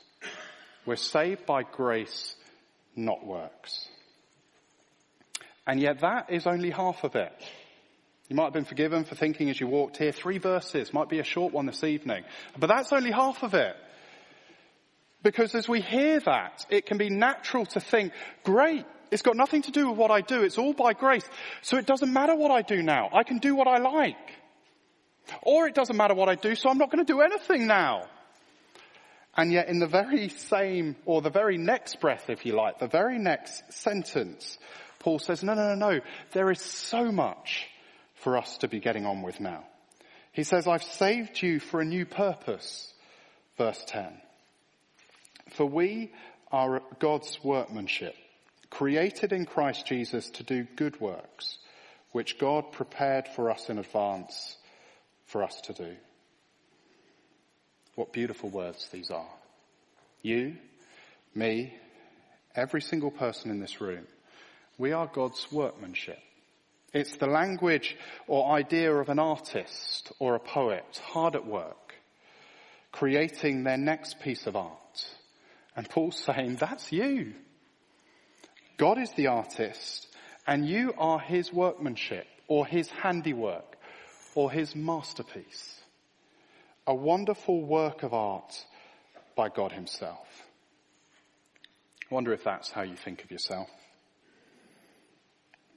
We're 0.84 0.96
saved 0.96 1.46
by 1.46 1.62
grace, 1.62 2.34
not 2.96 3.24
works. 3.24 3.88
And 5.66 5.80
yet 5.80 6.00
that 6.00 6.30
is 6.30 6.46
only 6.46 6.70
half 6.70 7.04
of 7.04 7.14
it. 7.14 7.32
You 8.28 8.36
might 8.36 8.44
have 8.44 8.52
been 8.52 8.64
forgiven 8.64 9.04
for 9.04 9.14
thinking 9.14 9.50
as 9.50 9.60
you 9.60 9.66
walked 9.66 9.96
here, 9.96 10.12
three 10.12 10.38
verses, 10.38 10.92
might 10.92 11.08
be 11.08 11.18
a 11.18 11.24
short 11.24 11.52
one 11.52 11.66
this 11.66 11.84
evening. 11.84 12.24
But 12.58 12.68
that's 12.68 12.92
only 12.92 13.10
half 13.10 13.42
of 13.42 13.54
it. 13.54 13.76
Because 15.22 15.54
as 15.54 15.68
we 15.68 15.80
hear 15.80 16.20
that, 16.20 16.64
it 16.70 16.86
can 16.86 16.96
be 16.98 17.10
natural 17.10 17.66
to 17.66 17.80
think, 17.80 18.12
great, 18.42 18.86
it's 19.10 19.22
got 19.22 19.36
nothing 19.36 19.62
to 19.62 19.70
do 19.70 19.88
with 19.88 19.98
what 19.98 20.10
I 20.10 20.20
do, 20.20 20.42
it's 20.42 20.58
all 20.58 20.72
by 20.72 20.92
grace. 20.92 21.28
So 21.62 21.76
it 21.76 21.86
doesn't 21.86 22.12
matter 22.12 22.34
what 22.34 22.50
I 22.50 22.62
do 22.62 22.82
now, 22.82 23.10
I 23.12 23.22
can 23.22 23.38
do 23.38 23.54
what 23.54 23.66
I 23.66 23.78
like. 23.78 24.16
Or 25.42 25.66
it 25.66 25.74
doesn't 25.74 25.96
matter 25.96 26.14
what 26.14 26.28
I 26.28 26.34
do, 26.34 26.54
so 26.54 26.70
I'm 26.70 26.78
not 26.78 26.90
going 26.90 27.04
to 27.04 27.12
do 27.12 27.20
anything 27.20 27.66
now. 27.66 28.08
And 29.36 29.52
yet 29.52 29.68
in 29.68 29.78
the 29.78 29.86
very 29.86 30.28
same, 30.28 30.96
or 31.04 31.22
the 31.22 31.30
very 31.30 31.56
next 31.56 32.00
breath, 32.00 32.30
if 32.30 32.44
you 32.44 32.54
like, 32.54 32.78
the 32.78 32.88
very 32.88 33.18
next 33.18 33.72
sentence, 33.72 34.58
Paul 34.98 35.18
says, 35.18 35.42
no, 35.42 35.54
no, 35.54 35.74
no, 35.74 35.92
no, 35.92 36.00
there 36.32 36.50
is 36.50 36.60
so 36.60 37.12
much 37.12 37.68
for 38.16 38.36
us 38.36 38.58
to 38.58 38.68
be 38.68 38.80
getting 38.80 39.06
on 39.06 39.22
with 39.22 39.40
now. 39.40 39.64
He 40.32 40.44
says, 40.44 40.66
I've 40.66 40.82
saved 40.82 41.42
you 41.42 41.60
for 41.60 41.80
a 41.80 41.84
new 41.84 42.06
purpose. 42.06 42.92
Verse 43.56 43.82
10. 43.86 44.12
For 45.50 45.66
we 45.66 46.12
are 46.52 46.82
God's 46.98 47.38
workmanship, 47.42 48.14
created 48.70 49.32
in 49.32 49.46
Christ 49.46 49.86
Jesus 49.86 50.30
to 50.30 50.42
do 50.42 50.66
good 50.76 51.00
works, 51.00 51.58
which 52.12 52.38
God 52.38 52.72
prepared 52.72 53.28
for 53.28 53.50
us 53.50 53.68
in 53.68 53.78
advance 53.78 54.56
for 55.26 55.42
us 55.42 55.60
to 55.62 55.72
do. 55.72 55.96
What 57.94 58.12
beautiful 58.12 58.50
words 58.50 58.88
these 58.92 59.10
are. 59.10 59.28
You, 60.22 60.56
me, 61.34 61.74
every 62.54 62.82
single 62.82 63.10
person 63.10 63.50
in 63.50 63.60
this 63.60 63.80
room, 63.80 64.06
we 64.78 64.92
are 64.92 65.06
God's 65.06 65.46
workmanship. 65.52 66.18
It's 66.92 67.16
the 67.16 67.26
language 67.26 67.96
or 68.26 68.52
idea 68.52 68.92
of 68.92 69.08
an 69.08 69.20
artist 69.20 70.12
or 70.18 70.34
a 70.34 70.40
poet 70.40 71.00
hard 71.04 71.36
at 71.36 71.46
work, 71.46 71.94
creating 72.90 73.62
their 73.62 73.76
next 73.76 74.20
piece 74.20 74.46
of 74.46 74.56
art 74.56 74.78
and 75.80 75.88
Paul's 75.88 76.18
saying, 76.18 76.56
that's 76.56 76.92
you. 76.92 77.32
God 78.76 78.98
is 78.98 79.10
the 79.12 79.28
artist 79.28 80.08
and 80.46 80.68
you 80.68 80.92
are 80.98 81.18
his 81.18 81.50
workmanship 81.50 82.26
or 82.48 82.66
his 82.66 82.90
handiwork 82.90 83.78
or 84.34 84.50
his 84.50 84.76
masterpiece. 84.76 85.80
A 86.86 86.94
wonderful 86.94 87.64
work 87.64 88.02
of 88.02 88.12
art 88.12 88.62
by 89.34 89.48
God 89.48 89.72
himself. 89.72 90.28
I 92.10 92.14
wonder 92.14 92.34
if 92.34 92.44
that's 92.44 92.70
how 92.70 92.82
you 92.82 92.96
think 92.96 93.24
of 93.24 93.30
yourself. 93.30 93.70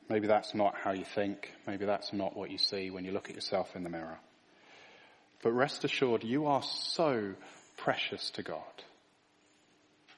Maybe 0.10 0.28
that's 0.28 0.54
not 0.54 0.76
how 0.76 0.92
you 0.92 1.06
think. 1.06 1.50
Maybe 1.66 1.86
that's 1.86 2.12
not 2.12 2.36
what 2.36 2.52
you 2.52 2.58
see 2.58 2.90
when 2.90 3.06
you 3.06 3.14
look 3.14 3.30
at 3.30 3.36
yourself 3.36 3.74
in 3.74 3.84
the 3.84 3.90
mirror. 3.90 4.20
But 5.42 5.54
rest 5.54 5.86
assured, 5.86 6.26
you 6.26 6.48
are 6.48 6.62
so 6.62 7.36
precious 7.78 8.32
to 8.32 8.44
God. 8.44 8.84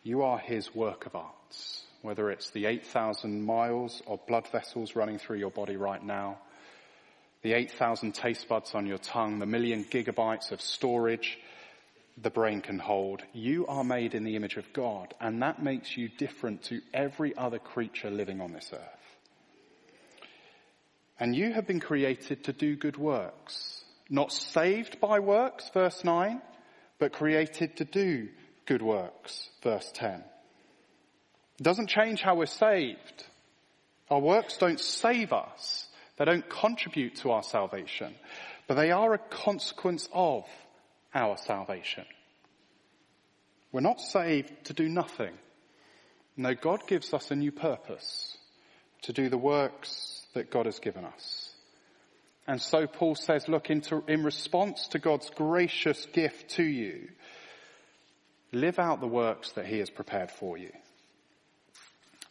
You 0.06 0.22
are 0.22 0.38
his 0.38 0.74
work 0.76 1.08
of 1.08 1.16
arts, 1.16 1.82
whether 2.04 2.30
it's 2.30 2.52
the 2.52 2.68
8,000 2.68 3.44
miles 3.44 4.04
of 4.06 4.24
blood 4.28 4.48
vessels 4.52 4.96
running 4.96 5.18
through 5.18 5.40
your 5.40 5.50
body 5.50 5.78
right 5.78 6.04
now, 6.04 6.38
the 7.42 7.54
8,000 7.54 8.14
taste 8.14 8.48
buds 8.48 8.76
on 8.76 8.86
your 8.86 9.00
tongue, 9.00 9.40
the 9.40 9.48
million 9.48 9.84
gigabytes 9.84 10.52
of 10.52 10.62
storage 10.62 11.40
the 12.22 12.30
brain 12.30 12.62
can 12.62 12.78
hold. 12.78 13.24
You 13.34 13.66
are 13.66 13.84
made 13.84 14.14
in 14.14 14.24
the 14.24 14.36
image 14.36 14.58
of 14.58 14.72
God, 14.74 15.16
and 15.20 15.42
that 15.42 15.64
makes 15.64 15.98
you 15.98 16.08
different 16.08 16.62
to 16.66 16.82
every 16.94 17.36
other 17.36 17.58
creature 17.58 18.12
living 18.12 18.42
on 18.42 18.54
this 18.54 18.70
earth. 18.74 19.18
And 21.20 21.36
you 21.36 21.52
have 21.52 21.66
been 21.66 21.80
created 21.80 22.44
to 22.44 22.54
do 22.54 22.76
good 22.76 22.98
works, 22.98 23.84
not 24.12 24.32
saved 24.32 25.00
by 25.00 25.18
works, 25.18 25.68
verse 25.74 26.04
9, 26.04 26.44
but 27.00 27.12
created 27.12 27.78
to 27.78 27.86
do 27.86 28.30
good 28.66 28.82
works, 28.82 29.50
verse 29.64 29.90
10. 29.94 30.24
It 31.60 31.64
doesn't 31.64 31.90
change 31.90 32.22
how 32.22 32.36
we're 32.36 32.46
saved. 32.46 33.26
Our 34.10 34.20
works 34.20 34.58
don't 34.58 34.80
save 34.80 35.34
us. 35.34 35.88
They 36.18 36.26
don't 36.26 36.50
contribute 36.50 37.18
to 37.18 37.32
our 37.32 37.44
salvation, 37.44 38.16
but 38.68 38.76
they 38.76 38.92
are 38.92 39.14
a 39.14 39.18
consequence 39.20 40.08
of 40.14 40.46
our 41.14 41.38
salvation. 41.38 42.06
We're 43.72 43.82
not 43.82 44.00
saved 44.00 44.52
to 44.66 44.74
do 44.74 44.88
nothing. 44.88 45.34
No, 46.38 46.54
God 46.54 46.88
gives 46.88 47.14
us 47.14 47.32
a 47.32 47.36
new 47.36 47.52
purpose 47.52 48.38
to 49.04 49.14
do 49.14 49.30
the 49.30 49.38
works 49.38 50.26
that 50.34 50.52
God 50.52 50.66
has 50.66 50.80
given 50.80 51.06
us. 51.06 51.52
And 52.48 52.62
so 52.62 52.86
Paul 52.88 53.16
says, 53.16 53.48
look, 53.48 53.70
into, 53.70 54.04
in 54.08 54.24
response 54.24 54.88
to 54.90 55.00
God's 55.00 55.30
gracious 55.32 56.06
gift 56.14 56.52
to 56.52 56.64
you, 56.64 57.10
live 58.56 58.80
out 58.80 59.02
the 59.02 59.08
works 59.08 59.52
that 59.52 59.66
he 59.66 59.80
has 59.80 59.90
prepared 59.90 60.32
for 60.32 60.58
you. 60.58 60.72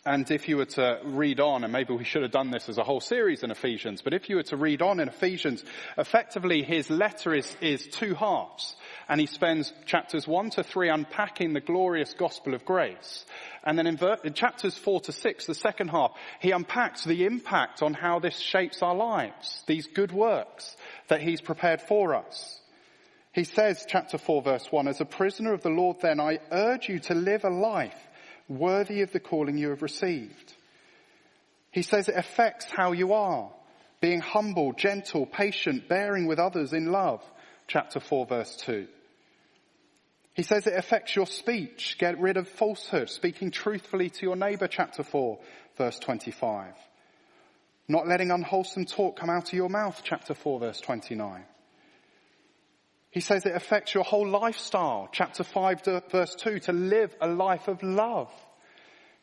And 0.06 0.30
if 0.30 0.50
you 0.50 0.58
were 0.58 0.66
to 0.66 1.00
read 1.02 1.40
on, 1.40 1.64
and 1.64 1.72
maybe 1.72 1.94
we 1.94 2.04
should 2.04 2.22
have 2.22 2.30
done 2.30 2.50
this 2.50 2.68
as 2.68 2.76
a 2.76 2.84
whole 2.84 3.00
series 3.00 3.42
in 3.42 3.50
Ephesians, 3.50 4.02
but 4.02 4.12
if 4.12 4.28
you 4.28 4.36
were 4.36 4.42
to 4.44 4.56
read 4.56 4.82
on 4.82 5.00
in 5.00 5.08
Ephesians, 5.08 5.64
effectively 5.96 6.62
his 6.62 6.90
letter 6.90 7.34
is, 7.34 7.56
is 7.62 7.86
two 7.86 8.14
halves. 8.14 8.76
And 9.08 9.18
he 9.18 9.26
spends 9.26 9.72
chapters 9.86 10.28
one 10.28 10.50
to 10.50 10.62
three 10.62 10.90
unpacking 10.90 11.54
the 11.54 11.60
glorious 11.60 12.12
gospel 12.12 12.52
of 12.52 12.66
grace. 12.66 13.24
And 13.64 13.78
then 13.78 13.86
in, 13.86 13.96
ver- 13.96 14.18
in 14.24 14.34
chapters 14.34 14.76
four 14.76 15.00
to 15.02 15.12
six, 15.12 15.46
the 15.46 15.54
second 15.54 15.88
half, 15.88 16.12
he 16.38 16.50
unpacks 16.50 17.04
the 17.04 17.24
impact 17.24 17.82
on 17.82 17.94
how 17.94 18.18
this 18.18 18.38
shapes 18.38 18.82
our 18.82 18.94
lives, 18.94 19.62
these 19.66 19.86
good 19.86 20.12
works 20.12 20.76
that 21.08 21.22
he's 21.22 21.40
prepared 21.40 21.80
for 21.80 22.14
us. 22.14 22.60
He 23.34 23.42
says, 23.42 23.84
chapter 23.88 24.16
4 24.16 24.42
verse 24.42 24.66
1, 24.70 24.86
as 24.86 25.00
a 25.00 25.04
prisoner 25.04 25.52
of 25.52 25.62
the 25.62 25.68
Lord 25.68 25.96
then, 26.00 26.20
I 26.20 26.38
urge 26.52 26.88
you 26.88 27.00
to 27.00 27.14
live 27.14 27.44
a 27.44 27.50
life 27.50 27.98
worthy 28.48 29.02
of 29.02 29.10
the 29.10 29.18
calling 29.18 29.58
you 29.58 29.70
have 29.70 29.82
received. 29.82 30.54
He 31.72 31.82
says 31.82 32.08
it 32.08 32.16
affects 32.16 32.66
how 32.70 32.92
you 32.92 33.12
are, 33.12 33.50
being 34.00 34.20
humble, 34.20 34.72
gentle, 34.72 35.26
patient, 35.26 35.88
bearing 35.88 36.26
with 36.26 36.38
others 36.38 36.72
in 36.72 36.92
love. 36.92 37.24
Chapter 37.66 37.98
4 37.98 38.26
verse 38.26 38.54
2. 38.58 38.86
He 40.34 40.44
says 40.44 40.68
it 40.68 40.76
affects 40.76 41.16
your 41.16 41.26
speech. 41.26 41.96
Get 41.98 42.20
rid 42.20 42.36
of 42.36 42.46
falsehood, 42.46 43.10
speaking 43.10 43.50
truthfully 43.50 44.10
to 44.10 44.22
your 44.22 44.36
neighbor. 44.36 44.68
Chapter 44.68 45.02
4 45.02 45.40
verse 45.76 45.98
25. 45.98 46.72
Not 47.88 48.06
letting 48.06 48.30
unwholesome 48.30 48.84
talk 48.84 49.18
come 49.18 49.30
out 49.30 49.48
of 49.48 49.54
your 49.54 49.68
mouth. 49.68 50.02
Chapter 50.04 50.34
4 50.34 50.60
verse 50.60 50.80
29. 50.80 51.44
He 53.14 53.20
says 53.20 53.46
it 53.46 53.54
affects 53.54 53.94
your 53.94 54.02
whole 54.02 54.26
lifestyle. 54.26 55.08
Chapter 55.12 55.44
5 55.44 55.84
verse 56.10 56.34
2, 56.34 56.58
to 56.58 56.72
live 56.72 57.14
a 57.20 57.28
life 57.28 57.68
of 57.68 57.80
love. 57.80 58.28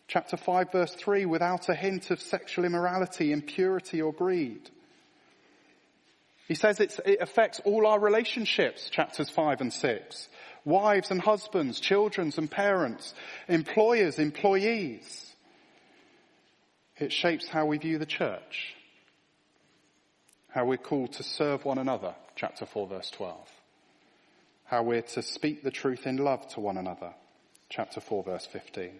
Chapter 0.08 0.38
5 0.38 0.72
verse 0.72 0.96
3, 0.96 1.26
without 1.26 1.68
a 1.68 1.76
hint 1.76 2.10
of 2.10 2.22
sexual 2.22 2.64
immorality, 2.64 3.34
impurity 3.34 4.02
or 4.02 4.14
greed. 4.14 4.70
He 6.48 6.56
says 6.56 6.80
it 6.80 6.98
affects 7.20 7.60
all 7.66 7.86
our 7.86 8.00
relationships, 8.00 8.90
chapters 8.90 9.30
5 9.30 9.60
and 9.60 9.74
6. 9.74 10.30
Wives 10.64 11.12
and 11.12 11.22
husbands, 11.22 11.82
children 11.82 12.32
and 12.38 12.50
parents, 12.50 13.14
employers, 13.50 14.20
employees. 14.20 15.36
It 16.96 17.12
shapes 17.12 17.50
how 17.50 17.66
we 17.66 17.78
view 17.78 17.98
the 17.98 18.06
church. 18.06 18.74
How 20.48 20.64
we're 20.64 20.78
called 20.78 21.12
to 21.14 21.24
serve 21.24 21.66
one 21.66 21.78
another, 21.78 22.16
chapter 22.38 22.66
4 22.66 22.88
verse 22.88 23.12
12 23.12 23.61
how 24.72 24.82
we're 24.82 25.02
to 25.02 25.22
speak 25.22 25.64
the 25.64 25.70
truth 25.70 26.08
in 26.08 26.16
love 26.16 26.48
to 26.48 26.62
one 26.62 26.78
another. 26.78 27.14
Chapter 27.68 28.00
4 28.00 28.24
verse 28.24 28.46
15. 28.46 28.92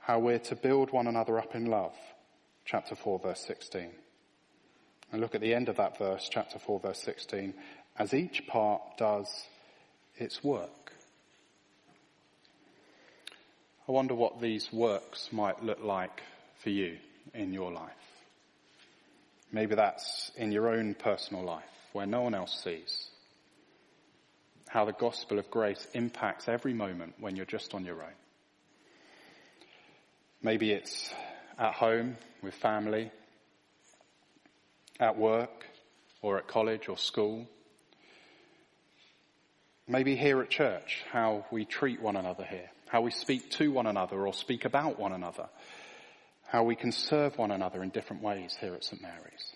How 0.00 0.18
we're 0.18 0.40
to 0.40 0.56
build 0.56 0.90
one 0.90 1.06
another 1.06 1.38
up 1.38 1.54
in 1.54 1.66
love. 1.66 1.94
Chapter 2.64 2.96
4 2.96 3.20
verse 3.20 3.44
16. 3.46 3.88
And 5.12 5.20
look 5.20 5.36
at 5.36 5.40
the 5.40 5.54
end 5.54 5.68
of 5.68 5.76
that 5.76 5.96
verse, 5.96 6.28
chapter 6.28 6.58
4 6.58 6.80
verse 6.80 6.98
16, 7.02 7.54
as 8.00 8.12
each 8.12 8.48
part 8.48 8.82
does 8.98 9.28
its 10.16 10.42
work. 10.42 10.92
I 13.88 13.92
wonder 13.92 14.16
what 14.16 14.40
these 14.40 14.72
works 14.72 15.28
might 15.30 15.62
look 15.62 15.84
like 15.84 16.20
for 16.64 16.70
you 16.70 16.96
in 17.32 17.52
your 17.52 17.70
life. 17.70 17.92
Maybe 19.52 19.76
that's 19.76 20.32
in 20.34 20.50
your 20.50 20.68
own 20.68 20.94
personal 20.94 21.44
life 21.44 21.62
where 21.92 22.06
no 22.06 22.22
one 22.22 22.34
else 22.34 22.60
sees 22.64 23.10
how 24.76 24.84
the 24.84 24.92
gospel 24.92 25.38
of 25.38 25.50
grace 25.50 25.88
impacts 25.94 26.50
every 26.50 26.74
moment 26.74 27.14
when 27.18 27.34
you're 27.34 27.46
just 27.46 27.72
on 27.72 27.82
your 27.86 28.02
own. 28.02 28.18
Maybe 30.42 30.70
it's 30.70 31.10
at 31.58 31.72
home 31.72 32.18
with 32.42 32.52
family, 32.52 33.10
at 35.00 35.16
work, 35.16 35.64
or 36.20 36.36
at 36.36 36.46
college 36.46 36.90
or 36.90 36.98
school. 36.98 37.46
Maybe 39.88 40.14
here 40.14 40.42
at 40.42 40.50
church, 40.50 41.02
how 41.10 41.46
we 41.50 41.64
treat 41.64 42.02
one 42.02 42.16
another 42.16 42.44
here, 42.44 42.68
how 42.90 43.00
we 43.00 43.12
speak 43.12 43.50
to 43.52 43.72
one 43.72 43.86
another 43.86 44.26
or 44.26 44.34
speak 44.34 44.66
about 44.66 44.98
one 44.98 45.14
another, 45.14 45.48
how 46.48 46.64
we 46.64 46.76
can 46.76 46.92
serve 46.92 47.38
one 47.38 47.50
another 47.50 47.82
in 47.82 47.88
different 47.88 48.22
ways 48.22 48.54
here 48.60 48.74
at 48.74 48.84
St. 48.84 49.00
Mary's. 49.00 49.55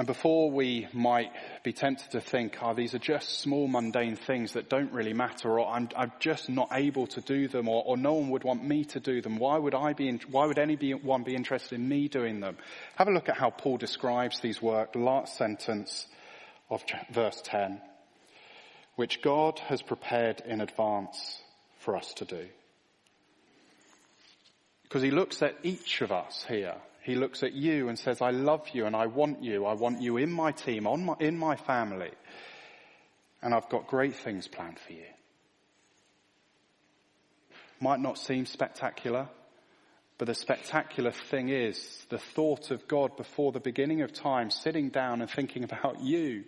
And 0.00 0.06
before 0.06 0.50
we 0.50 0.88
might 0.94 1.30
be 1.62 1.74
tempted 1.74 2.12
to 2.12 2.22
think, 2.22 2.56
oh, 2.62 2.72
these 2.72 2.94
are 2.94 2.98
just 2.98 3.40
small 3.40 3.68
mundane 3.68 4.16
things 4.16 4.54
that 4.54 4.70
don't 4.70 4.90
really 4.92 5.12
matter, 5.12 5.60
or 5.60 5.68
I'm, 5.68 5.90
I'm 5.94 6.10
just 6.20 6.48
not 6.48 6.70
able 6.72 7.06
to 7.08 7.20
do 7.20 7.48
them, 7.48 7.68
or, 7.68 7.84
or, 7.84 7.98
no 7.98 8.14
one 8.14 8.30
would 8.30 8.42
want 8.42 8.64
me 8.64 8.86
to 8.86 8.98
do 8.98 9.20
them. 9.20 9.36
Why 9.36 9.58
would 9.58 9.74
I 9.74 9.92
be, 9.92 10.08
in, 10.08 10.18
why 10.30 10.46
would 10.46 10.58
anyone 10.58 11.22
be 11.22 11.34
interested 11.34 11.74
in 11.74 11.86
me 11.86 12.08
doing 12.08 12.40
them? 12.40 12.56
Have 12.96 13.08
a 13.08 13.10
look 13.10 13.28
at 13.28 13.36
how 13.36 13.50
Paul 13.50 13.76
describes 13.76 14.40
these 14.40 14.62
work, 14.62 14.94
last 14.94 15.36
sentence 15.36 16.06
of 16.70 16.82
verse 17.12 17.42
10, 17.44 17.82
which 18.96 19.20
God 19.20 19.58
has 19.58 19.82
prepared 19.82 20.40
in 20.46 20.62
advance 20.62 21.42
for 21.80 21.94
us 21.94 22.14
to 22.14 22.24
do. 22.24 22.46
Because 24.84 25.02
he 25.02 25.10
looks 25.10 25.42
at 25.42 25.58
each 25.62 26.00
of 26.00 26.10
us 26.10 26.46
here 26.48 26.76
he 27.02 27.14
looks 27.14 27.42
at 27.42 27.52
you 27.52 27.88
and 27.88 27.98
says, 27.98 28.20
I 28.20 28.30
love 28.30 28.68
you 28.72 28.86
and 28.86 28.94
I 28.94 29.06
want 29.06 29.42
you. 29.42 29.64
I 29.64 29.74
want 29.74 30.02
you 30.02 30.16
in 30.18 30.30
my 30.30 30.52
team, 30.52 30.86
on 30.86 31.04
my, 31.04 31.14
in 31.18 31.38
my 31.38 31.56
family. 31.56 32.10
And 33.42 33.54
I've 33.54 33.68
got 33.70 33.86
great 33.86 34.16
things 34.16 34.46
planned 34.46 34.78
for 34.78 34.92
you. 34.92 35.06
Might 37.80 38.00
not 38.00 38.18
seem 38.18 38.44
spectacular, 38.44 39.28
but 40.18 40.26
the 40.26 40.34
spectacular 40.34 41.12
thing 41.12 41.48
is 41.48 42.04
the 42.10 42.18
thought 42.18 42.70
of 42.70 42.86
God 42.86 43.16
before 43.16 43.52
the 43.52 43.60
beginning 43.60 44.02
of 44.02 44.12
time 44.12 44.50
sitting 44.50 44.90
down 44.90 45.22
and 45.22 45.30
thinking 45.30 45.64
about 45.64 46.02
you 46.02 46.44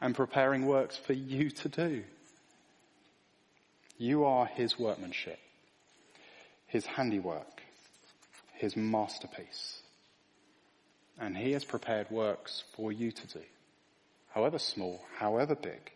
and 0.00 0.14
preparing 0.14 0.64
works 0.64 0.96
for 0.96 1.12
you 1.12 1.50
to 1.50 1.68
do. 1.68 2.02
You 3.98 4.24
are 4.24 4.46
his 4.46 4.78
workmanship, 4.78 5.38
his 6.66 6.86
handiwork, 6.86 7.60
his 8.54 8.74
masterpiece. 8.74 9.79
And 11.20 11.36
he 11.36 11.52
has 11.52 11.64
prepared 11.64 12.10
works 12.10 12.64
for 12.74 12.90
you 12.90 13.12
to 13.12 13.26
do. 13.26 13.42
However 14.30 14.58
small, 14.58 15.00
however 15.18 15.54
big, 15.54 15.92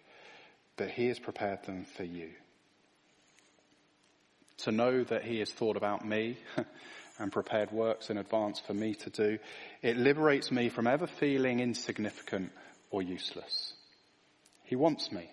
but 0.77 0.91
he 0.91 1.07
has 1.09 1.19
prepared 1.19 1.65
them 1.65 1.87
for 1.97 2.05
you. 2.05 2.31
To 4.59 4.73
know 4.73 5.03
that 5.05 5.25
he 5.25 5.39
has 5.39 5.51
thought 5.51 5.77
about 5.77 6.07
me 6.07 6.37
and 7.19 7.33
prepared 7.33 7.73
works 7.73 8.11
in 8.11 8.19
advance 8.19 8.61
for 8.61 8.75
me 8.75 8.95
to 8.97 9.11
do, 9.11 9.39
it 9.83 9.97
liberates 9.97 10.51
me 10.51 10.69
from 10.69 10.87
ever 10.87 11.07
feeling 11.07 11.61
insignificant 11.61 12.53
or 12.91 13.03
useless. 13.03 13.73
He 14.65 14.77
wants 14.77 15.11
me. 15.11 15.31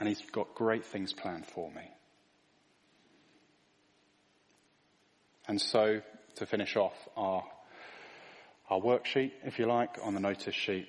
And 0.00 0.08
he's 0.08 0.22
got 0.30 0.54
great 0.54 0.84
things 0.84 1.12
planned 1.12 1.46
for 1.46 1.70
me. 1.72 1.82
And 5.48 5.60
so, 5.60 6.02
to 6.36 6.46
finish 6.46 6.76
off 6.76 6.94
our 7.16 7.42
our 8.70 8.80
worksheet, 8.80 9.32
if 9.44 9.58
you 9.58 9.66
like, 9.66 9.96
on 10.02 10.14
the 10.14 10.20
notice 10.20 10.54
sheet. 10.54 10.88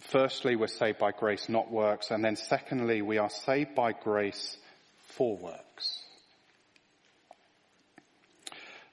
Firstly, 0.00 0.54
we're 0.54 0.68
saved 0.68 0.98
by 0.98 1.10
grace, 1.10 1.48
not 1.48 1.70
works. 1.70 2.10
And 2.10 2.24
then 2.24 2.36
secondly, 2.36 3.02
we 3.02 3.18
are 3.18 3.30
saved 3.30 3.74
by 3.74 3.92
grace 3.92 4.56
for 5.16 5.36
works. 5.36 6.02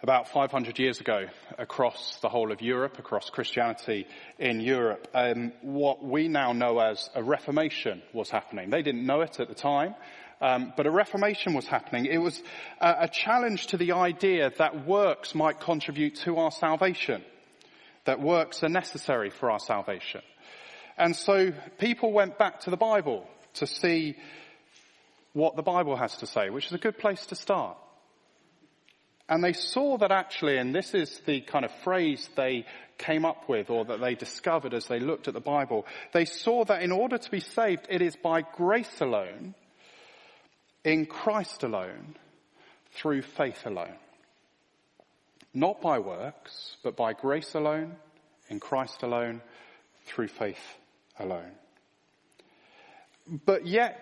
About 0.01 0.27
500 0.27 0.79
years 0.79 0.99
ago, 0.99 1.27
across 1.57 2.17
the 2.21 2.27
whole 2.27 2.51
of 2.51 2.61
Europe, 2.61 2.99
across 2.99 3.29
Christianity 3.29 4.05
in 4.37 4.59
Europe, 4.59 5.07
um, 5.13 5.53
what 5.61 6.03
we 6.03 6.27
now 6.27 6.51
know 6.51 6.79
as 6.79 7.09
a 7.15 7.23
Reformation 7.23 8.01
was 8.11 8.29
happening. 8.29 8.69
They 8.69 8.81
didn't 8.81 9.05
know 9.05 9.21
it 9.21 9.39
at 9.39 9.47
the 9.47 9.55
time, 9.55 9.95
um, 10.41 10.73
but 10.75 10.87
a 10.87 10.91
Reformation 10.91 11.53
was 11.53 11.67
happening. 11.67 12.05
It 12.05 12.17
was 12.17 12.41
a, 12.81 12.95
a 13.01 13.07
challenge 13.07 13.67
to 13.67 13.77
the 13.77 13.93
idea 13.93 14.51
that 14.57 14.85
works 14.85 15.35
might 15.35 15.61
contribute 15.61 16.15
to 16.25 16.37
our 16.37 16.51
salvation 16.51 17.23
that 18.05 18.19
works 18.19 18.63
are 18.63 18.69
necessary 18.69 19.29
for 19.29 19.51
our 19.51 19.59
salvation. 19.59 20.21
And 20.97 21.15
so 21.15 21.51
people 21.79 22.11
went 22.11 22.37
back 22.37 22.61
to 22.61 22.69
the 22.69 22.77
Bible 22.77 23.27
to 23.55 23.67
see 23.67 24.15
what 25.33 25.55
the 25.55 25.63
Bible 25.63 25.95
has 25.95 26.17
to 26.17 26.27
say, 26.27 26.49
which 26.49 26.67
is 26.67 26.73
a 26.73 26.77
good 26.77 26.97
place 26.97 27.25
to 27.27 27.35
start. 27.35 27.77
And 29.29 29.43
they 29.43 29.53
saw 29.53 29.97
that 29.97 30.11
actually, 30.11 30.57
and 30.57 30.75
this 30.75 30.93
is 30.93 31.21
the 31.25 31.41
kind 31.41 31.65
of 31.65 31.71
phrase 31.83 32.29
they 32.35 32.65
came 32.97 33.25
up 33.25 33.49
with 33.49 33.69
or 33.69 33.85
that 33.85 34.01
they 34.01 34.15
discovered 34.15 34.73
as 34.73 34.85
they 34.87 34.99
looked 34.99 35.27
at 35.27 35.33
the 35.33 35.39
Bible, 35.39 35.85
they 36.11 36.25
saw 36.25 36.65
that 36.65 36.83
in 36.83 36.91
order 36.91 37.17
to 37.17 37.31
be 37.31 37.39
saved, 37.39 37.87
it 37.89 38.01
is 38.01 38.15
by 38.15 38.41
grace 38.41 39.01
alone, 39.01 39.55
in 40.83 41.05
Christ 41.05 41.63
alone, 41.63 42.15
through 42.91 43.21
faith 43.21 43.65
alone. 43.65 43.95
Not 45.53 45.81
by 45.81 45.99
works, 45.99 46.77
but 46.83 46.95
by 46.95 47.13
grace 47.13 47.53
alone, 47.53 47.95
in 48.49 48.59
Christ 48.59 49.03
alone, 49.03 49.41
through 50.05 50.29
faith 50.29 50.63
alone. 51.19 51.51
But 53.45 53.65
yet, 53.65 53.99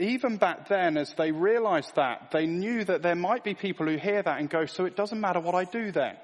even 0.00 0.36
back 0.36 0.68
then, 0.68 0.96
as 0.96 1.12
they 1.14 1.30
realized 1.30 1.94
that, 1.96 2.30
they 2.32 2.46
knew 2.46 2.84
that 2.84 3.02
there 3.02 3.14
might 3.14 3.44
be 3.44 3.54
people 3.54 3.86
who 3.86 3.96
hear 3.96 4.22
that 4.22 4.40
and 4.40 4.50
go, 4.50 4.66
so 4.66 4.84
it 4.84 4.96
doesn't 4.96 5.20
matter 5.20 5.40
what 5.40 5.54
I 5.54 5.64
do 5.64 5.92
then. 5.92 6.16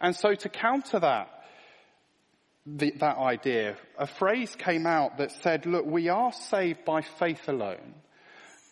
And 0.00 0.14
so 0.16 0.34
to 0.34 0.48
counter 0.48 0.98
that, 0.98 1.30
the, 2.66 2.90
that 2.98 3.18
idea, 3.18 3.76
a 3.98 4.06
phrase 4.06 4.54
came 4.56 4.86
out 4.86 5.18
that 5.18 5.30
said, 5.30 5.66
look, 5.66 5.86
we 5.86 6.08
are 6.08 6.32
saved 6.32 6.84
by 6.84 7.02
faith 7.02 7.48
alone, 7.48 7.94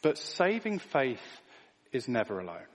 but 0.02 0.18
saving 0.18 0.80
faith 0.80 1.22
is 1.92 2.08
never 2.08 2.40
alone. 2.40 2.66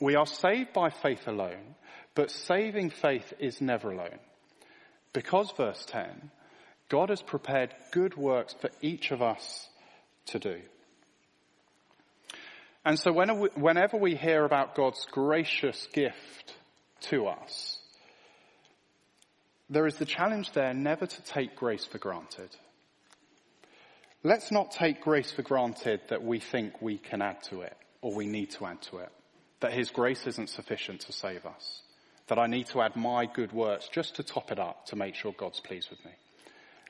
We 0.00 0.14
are 0.14 0.26
saved 0.26 0.72
by 0.72 0.90
faith 0.90 1.26
alone, 1.26 1.74
but 2.14 2.30
saving 2.30 2.90
faith 2.90 3.32
is 3.38 3.60
never 3.60 3.90
alone. 3.90 4.18
Because 5.12 5.50
verse 5.56 5.84
10, 5.86 6.30
God 6.88 7.08
has 7.08 7.22
prepared 7.22 7.74
good 7.92 8.16
works 8.16 8.54
for 8.60 8.70
each 8.82 9.10
of 9.10 9.22
us 9.22 9.68
to 10.26 10.38
do. 10.38 10.60
And 12.84 12.98
so 12.98 13.12
whenever 13.12 13.96
we 13.96 14.14
hear 14.14 14.44
about 14.44 14.74
God's 14.74 15.04
gracious 15.10 15.88
gift 15.92 16.54
to 17.08 17.26
us, 17.26 17.78
there 19.68 19.86
is 19.86 19.96
the 19.96 20.04
challenge 20.04 20.52
there 20.52 20.72
never 20.72 21.06
to 21.06 21.22
take 21.22 21.56
grace 21.56 21.84
for 21.84 21.98
granted. 21.98 22.54
Let's 24.22 24.52
not 24.52 24.70
take 24.70 25.00
grace 25.00 25.32
for 25.32 25.42
granted 25.42 26.00
that 26.10 26.22
we 26.22 26.38
think 26.38 26.80
we 26.80 26.98
can 26.98 27.22
add 27.22 27.42
to 27.44 27.62
it 27.62 27.76
or 28.02 28.14
we 28.14 28.26
need 28.26 28.52
to 28.52 28.66
add 28.66 28.82
to 28.82 28.98
it. 28.98 29.10
That 29.60 29.72
His 29.72 29.90
grace 29.90 30.26
isn't 30.26 30.50
sufficient 30.50 31.00
to 31.02 31.12
save 31.12 31.46
us. 31.46 31.82
That 32.28 32.38
I 32.38 32.46
need 32.46 32.66
to 32.68 32.82
add 32.82 32.96
my 32.96 33.26
good 33.26 33.52
works 33.52 33.88
just 33.92 34.16
to 34.16 34.22
top 34.22 34.50
it 34.50 34.58
up 34.58 34.86
to 34.86 34.96
make 34.96 35.14
sure 35.14 35.32
God's 35.32 35.60
pleased 35.60 35.90
with 35.90 36.04
me. 36.04 36.12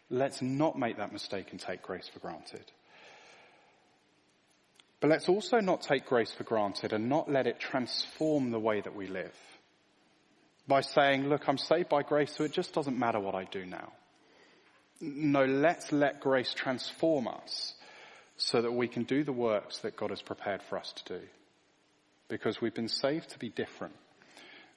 Let's 0.08 0.40
not 0.40 0.78
make 0.78 0.98
that 0.98 1.12
mistake 1.12 1.48
and 1.50 1.60
take 1.60 1.82
grace 1.82 2.08
for 2.08 2.20
granted. 2.20 2.64
But 5.00 5.10
let's 5.10 5.28
also 5.28 5.60
not 5.60 5.82
take 5.82 6.06
grace 6.06 6.32
for 6.32 6.44
granted 6.44 6.92
and 6.92 7.08
not 7.08 7.30
let 7.30 7.46
it 7.46 7.60
transform 7.60 8.50
the 8.50 8.58
way 8.58 8.80
that 8.80 8.94
we 8.94 9.06
live. 9.06 9.34
By 10.66 10.80
saying, 10.80 11.28
look, 11.28 11.48
I'm 11.48 11.58
saved 11.58 11.88
by 11.88 12.02
grace, 12.02 12.34
so 12.34 12.44
it 12.44 12.52
just 12.52 12.72
doesn't 12.72 12.98
matter 12.98 13.20
what 13.20 13.34
I 13.34 13.44
do 13.44 13.66
now. 13.66 13.92
No, 15.00 15.44
let's 15.44 15.92
let 15.92 16.20
grace 16.20 16.54
transform 16.54 17.28
us 17.28 17.74
so 18.36 18.62
that 18.62 18.72
we 18.72 18.88
can 18.88 19.04
do 19.04 19.22
the 19.22 19.32
works 19.32 19.78
that 19.78 19.96
God 19.96 20.10
has 20.10 20.22
prepared 20.22 20.62
for 20.62 20.78
us 20.78 20.92
to 20.92 21.18
do. 21.18 21.26
Because 22.28 22.60
we've 22.60 22.74
been 22.74 22.88
saved 22.88 23.30
to 23.30 23.38
be 23.38 23.48
different. 23.48 23.94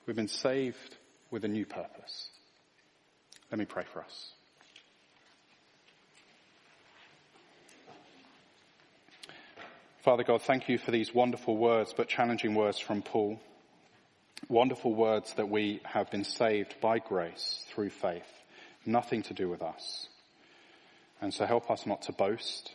We've 0.05 0.15
been 0.15 0.27
saved 0.27 0.95
with 1.31 1.45
a 1.45 1.47
new 1.47 1.65
purpose. 1.65 2.29
Let 3.51 3.59
me 3.59 3.65
pray 3.65 3.83
for 3.91 4.01
us. 4.01 4.33
Father 10.01 10.23
God, 10.23 10.41
thank 10.41 10.69
you 10.69 10.77
for 10.77 10.91
these 10.91 11.13
wonderful 11.13 11.57
words, 11.57 11.93
but 11.95 12.07
challenging 12.07 12.55
words 12.55 12.79
from 12.79 13.01
Paul. 13.01 13.39
Wonderful 14.47 14.93
words 14.93 15.33
that 15.33 15.49
we 15.49 15.81
have 15.83 16.09
been 16.09 16.23
saved 16.23 16.75
by 16.79 16.99
grace 16.99 17.65
through 17.67 17.89
faith, 17.89 18.31
nothing 18.85 19.23
to 19.23 19.33
do 19.33 19.49
with 19.49 19.61
us. 19.61 20.07
And 21.21 21.33
so 21.33 21.45
help 21.45 21.69
us 21.69 21.85
not 21.85 22.03
to 22.03 22.13
boast, 22.13 22.71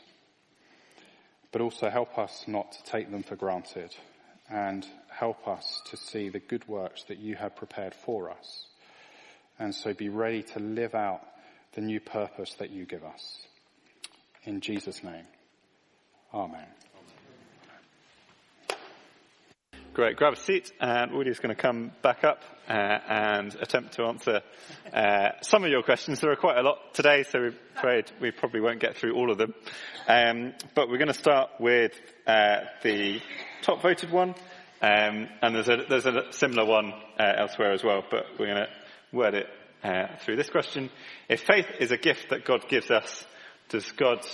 but 1.50 1.62
also 1.62 1.88
help 1.88 2.18
us 2.18 2.44
not 2.46 2.72
to 2.72 2.84
take 2.84 3.10
them 3.10 3.22
for 3.22 3.36
granted 3.36 3.94
and 4.50 4.86
help 5.08 5.48
us 5.48 5.80
to 5.90 5.96
see 5.96 6.28
the 6.28 6.38
good 6.38 6.66
works 6.68 7.04
that 7.04 7.18
you 7.18 7.34
have 7.36 7.56
prepared 7.56 7.94
for 7.94 8.30
us. 8.30 8.66
And 9.58 9.74
so 9.74 9.94
be 9.94 10.08
ready 10.08 10.42
to 10.42 10.58
live 10.58 10.94
out 10.94 11.22
the 11.74 11.80
new 11.80 12.00
purpose 12.00 12.54
that 12.54 12.70
you 12.70 12.84
give 12.84 13.04
us. 13.04 13.46
In 14.44 14.60
Jesus' 14.60 15.02
name. 15.02 15.26
Amen. 16.32 16.66
Great. 19.94 20.16
Grab 20.16 20.32
a 20.32 20.36
seat, 20.36 20.72
and 20.80 21.12
Woody 21.12 21.30
is 21.30 21.38
going 21.38 21.54
to 21.54 21.62
come 21.62 21.92
back 22.02 22.24
up 22.24 22.42
uh, 22.68 22.72
and 22.72 23.54
attempt 23.54 23.92
to 23.92 24.02
answer 24.02 24.40
uh, 24.92 25.28
some 25.42 25.62
of 25.62 25.70
your 25.70 25.84
questions. 25.84 26.18
There 26.18 26.32
are 26.32 26.36
quite 26.36 26.58
a 26.58 26.62
lot 26.62 26.94
today, 26.94 27.22
so 27.22 27.38
we're 27.38 27.54
afraid 27.76 28.10
we 28.20 28.32
probably 28.32 28.60
won't 28.60 28.80
get 28.80 28.96
through 28.96 29.14
all 29.14 29.30
of 29.30 29.38
them. 29.38 29.54
Um, 30.08 30.54
but 30.74 30.88
we're 30.88 30.98
going 30.98 31.06
to 31.06 31.14
start 31.14 31.50
with 31.60 31.92
uh, 32.26 32.62
the 32.82 33.20
top 33.62 33.82
voted 33.82 34.10
one, 34.10 34.30
um, 34.82 35.28
and 35.40 35.54
there's 35.54 35.68
a, 35.68 35.84
there's 35.88 36.06
a 36.06 36.32
similar 36.32 36.64
one 36.64 36.92
uh, 37.16 37.32
elsewhere 37.36 37.70
as 37.70 37.84
well. 37.84 38.02
But 38.10 38.24
we're 38.36 38.52
going 38.52 38.66
to 38.66 39.16
word 39.16 39.34
it 39.34 39.46
uh, 39.84 40.16
through 40.24 40.34
this 40.34 40.50
question: 40.50 40.90
If 41.28 41.42
faith 41.42 41.68
is 41.78 41.92
a 41.92 41.98
gift 41.98 42.30
that 42.30 42.44
God 42.44 42.68
gives 42.68 42.90
us, 42.90 43.24
does 43.68 43.88
God 43.92 44.26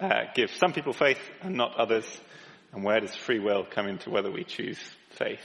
uh, 0.00 0.24
give 0.34 0.50
some 0.50 0.72
people 0.72 0.92
faith 0.92 1.20
and 1.42 1.54
not 1.54 1.76
others? 1.76 2.20
And 2.76 2.84
where 2.84 3.00
does 3.00 3.16
free 3.16 3.38
will 3.38 3.64
come 3.64 3.88
into 3.88 4.10
whether 4.10 4.30
we 4.30 4.44
choose 4.44 4.78
faith? 5.12 5.40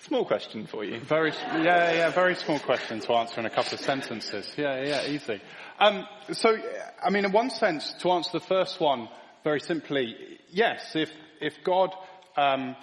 Small 0.00 0.26
question 0.26 0.66
for 0.66 0.84
you. 0.84 1.00
Very, 1.00 1.32
yeah, 1.32 1.92
yeah, 1.92 2.10
very 2.10 2.34
small 2.34 2.58
question 2.58 3.00
to 3.00 3.14
answer 3.14 3.40
in 3.40 3.46
a 3.46 3.50
couple 3.50 3.72
of 3.72 3.80
sentences. 3.80 4.52
Yeah, 4.54 4.84
yeah, 4.84 5.06
easy. 5.06 5.40
Um, 5.78 6.06
so, 6.30 6.58
I 7.02 7.08
mean, 7.08 7.24
in 7.24 7.32
one 7.32 7.48
sense, 7.48 7.94
to 8.00 8.10
answer 8.10 8.32
the 8.34 8.44
first 8.44 8.80
one, 8.80 9.08
very 9.44 9.60
simply, 9.60 10.14
yes, 10.50 10.94
if, 10.94 11.10
if 11.40 11.54
God, 11.64 11.94
um, 12.36 12.76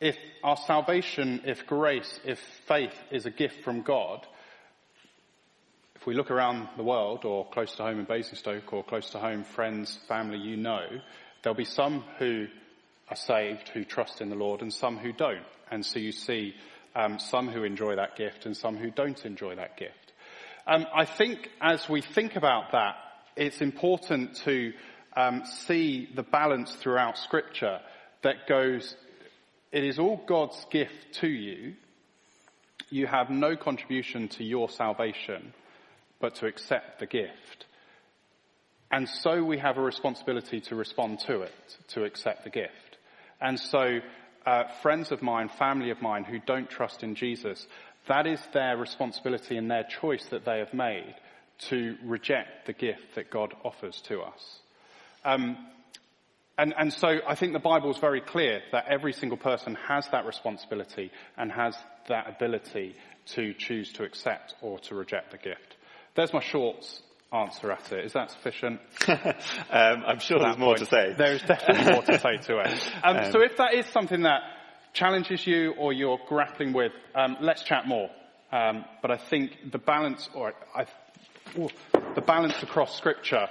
if 0.00 0.16
our 0.44 0.56
salvation, 0.56 1.42
if 1.46 1.66
grace, 1.66 2.20
if 2.24 2.38
faith 2.68 2.94
is 3.10 3.26
a 3.26 3.30
gift 3.32 3.64
from 3.64 3.82
God, 3.82 4.24
if 5.96 6.06
we 6.06 6.14
look 6.14 6.30
around 6.30 6.68
the 6.76 6.84
world 6.84 7.24
or 7.24 7.44
close 7.50 7.74
to 7.74 7.82
home 7.82 7.98
in 7.98 8.04
Basingstoke 8.04 8.72
or 8.72 8.84
close 8.84 9.10
to 9.10 9.18
home, 9.18 9.42
friends, 9.42 9.98
family 10.06 10.38
you 10.38 10.56
know, 10.56 10.86
there'll 11.42 11.56
be 11.56 11.64
some 11.64 12.04
who 12.20 12.46
are 13.10 13.16
saved 13.16 13.68
who 13.68 13.84
trust 13.84 14.20
in 14.20 14.28
the 14.28 14.36
Lord 14.36 14.62
and 14.62 14.72
some 14.72 14.98
who 14.98 15.12
don't. 15.12 15.46
And 15.70 15.84
so 15.84 15.98
you 15.98 16.12
see 16.12 16.54
um, 16.94 17.18
some 17.18 17.48
who 17.48 17.64
enjoy 17.64 17.96
that 17.96 18.16
gift 18.16 18.46
and 18.46 18.56
some 18.56 18.76
who 18.76 18.90
don't 18.90 19.24
enjoy 19.24 19.54
that 19.56 19.76
gift. 19.76 20.12
Um, 20.66 20.86
I 20.94 21.04
think 21.04 21.48
as 21.60 21.88
we 21.88 22.02
think 22.02 22.36
about 22.36 22.72
that, 22.72 22.96
it's 23.36 23.60
important 23.60 24.36
to 24.44 24.72
um, 25.16 25.44
see 25.66 26.08
the 26.14 26.22
balance 26.22 26.74
throughout 26.74 27.16
Scripture 27.18 27.80
that 28.22 28.46
goes, 28.48 28.94
it 29.72 29.84
is 29.84 29.98
all 29.98 30.20
God's 30.26 30.66
gift 30.70 31.14
to 31.20 31.28
you. 31.28 31.74
You 32.90 33.06
have 33.06 33.30
no 33.30 33.56
contribution 33.56 34.28
to 34.28 34.44
your 34.44 34.68
salvation, 34.68 35.52
but 36.20 36.36
to 36.36 36.46
accept 36.46 37.00
the 37.00 37.06
gift. 37.06 37.66
And 38.90 39.08
so 39.08 39.44
we 39.44 39.58
have 39.58 39.76
a 39.76 39.82
responsibility 39.82 40.60
to 40.62 40.74
respond 40.74 41.20
to 41.26 41.42
it, 41.42 41.76
to 41.88 42.04
accept 42.04 42.44
the 42.44 42.50
gift. 42.50 42.87
And 43.40 43.58
so, 43.58 44.00
uh, 44.46 44.64
friends 44.82 45.12
of 45.12 45.22
mine, 45.22 45.48
family 45.48 45.90
of 45.90 46.02
mine 46.02 46.24
who 46.24 46.38
don't 46.38 46.68
trust 46.68 47.02
in 47.02 47.14
Jesus, 47.14 47.66
that 48.08 48.26
is 48.26 48.40
their 48.52 48.76
responsibility 48.76 49.56
and 49.56 49.70
their 49.70 49.84
choice 49.84 50.24
that 50.30 50.44
they 50.44 50.58
have 50.58 50.74
made 50.74 51.14
to 51.58 51.96
reject 52.04 52.66
the 52.66 52.72
gift 52.72 53.14
that 53.16 53.30
God 53.30 53.54
offers 53.64 54.00
to 54.02 54.20
us. 54.20 54.60
Um, 55.24 55.56
and, 56.56 56.74
and 56.76 56.92
so 56.92 57.18
I 57.26 57.34
think 57.36 57.52
the 57.52 57.60
Bible 57.60 57.90
is 57.90 57.98
very 57.98 58.20
clear 58.20 58.62
that 58.72 58.86
every 58.88 59.12
single 59.12 59.38
person 59.38 59.76
has 59.86 60.08
that 60.08 60.26
responsibility 60.26 61.12
and 61.36 61.52
has 61.52 61.76
that 62.08 62.28
ability 62.28 62.96
to 63.34 63.54
choose 63.54 63.92
to 63.92 64.04
accept 64.04 64.54
or 64.60 64.78
to 64.80 64.94
reject 64.94 65.30
the 65.30 65.38
gift. 65.38 65.76
There's 66.14 66.32
my 66.32 66.40
shorts 66.40 67.02
answer 67.32 67.70
at 67.70 67.92
it. 67.92 68.04
Is 68.04 68.12
that 68.14 68.30
sufficient? 68.30 68.80
um, 69.08 69.16
I'm 69.70 70.18
sure 70.18 70.38
there's 70.38 70.56
more 70.56 70.76
point? 70.76 70.78
to 70.78 70.86
say. 70.86 71.14
There 71.16 71.34
is 71.34 71.42
definitely 71.42 71.92
more 71.92 72.02
to 72.02 72.18
say 72.18 72.36
to 72.38 72.58
it. 72.60 72.90
Um, 73.02 73.16
um, 73.18 73.32
so 73.32 73.42
if 73.42 73.56
that 73.58 73.74
is 73.74 73.86
something 73.86 74.22
that 74.22 74.40
challenges 74.94 75.46
you 75.46 75.74
or 75.78 75.92
you're 75.92 76.18
grappling 76.28 76.72
with, 76.72 76.92
um, 77.14 77.36
let's 77.40 77.62
chat 77.62 77.86
more. 77.86 78.10
Um, 78.50 78.84
but 79.02 79.10
I 79.10 79.18
think 79.18 79.70
the 79.70 79.78
balance, 79.78 80.28
or 80.34 80.54
I, 80.74 80.86
oh, 81.58 81.70
the 82.14 82.22
balance 82.22 82.62
across 82.62 82.96
Scripture 82.96 83.46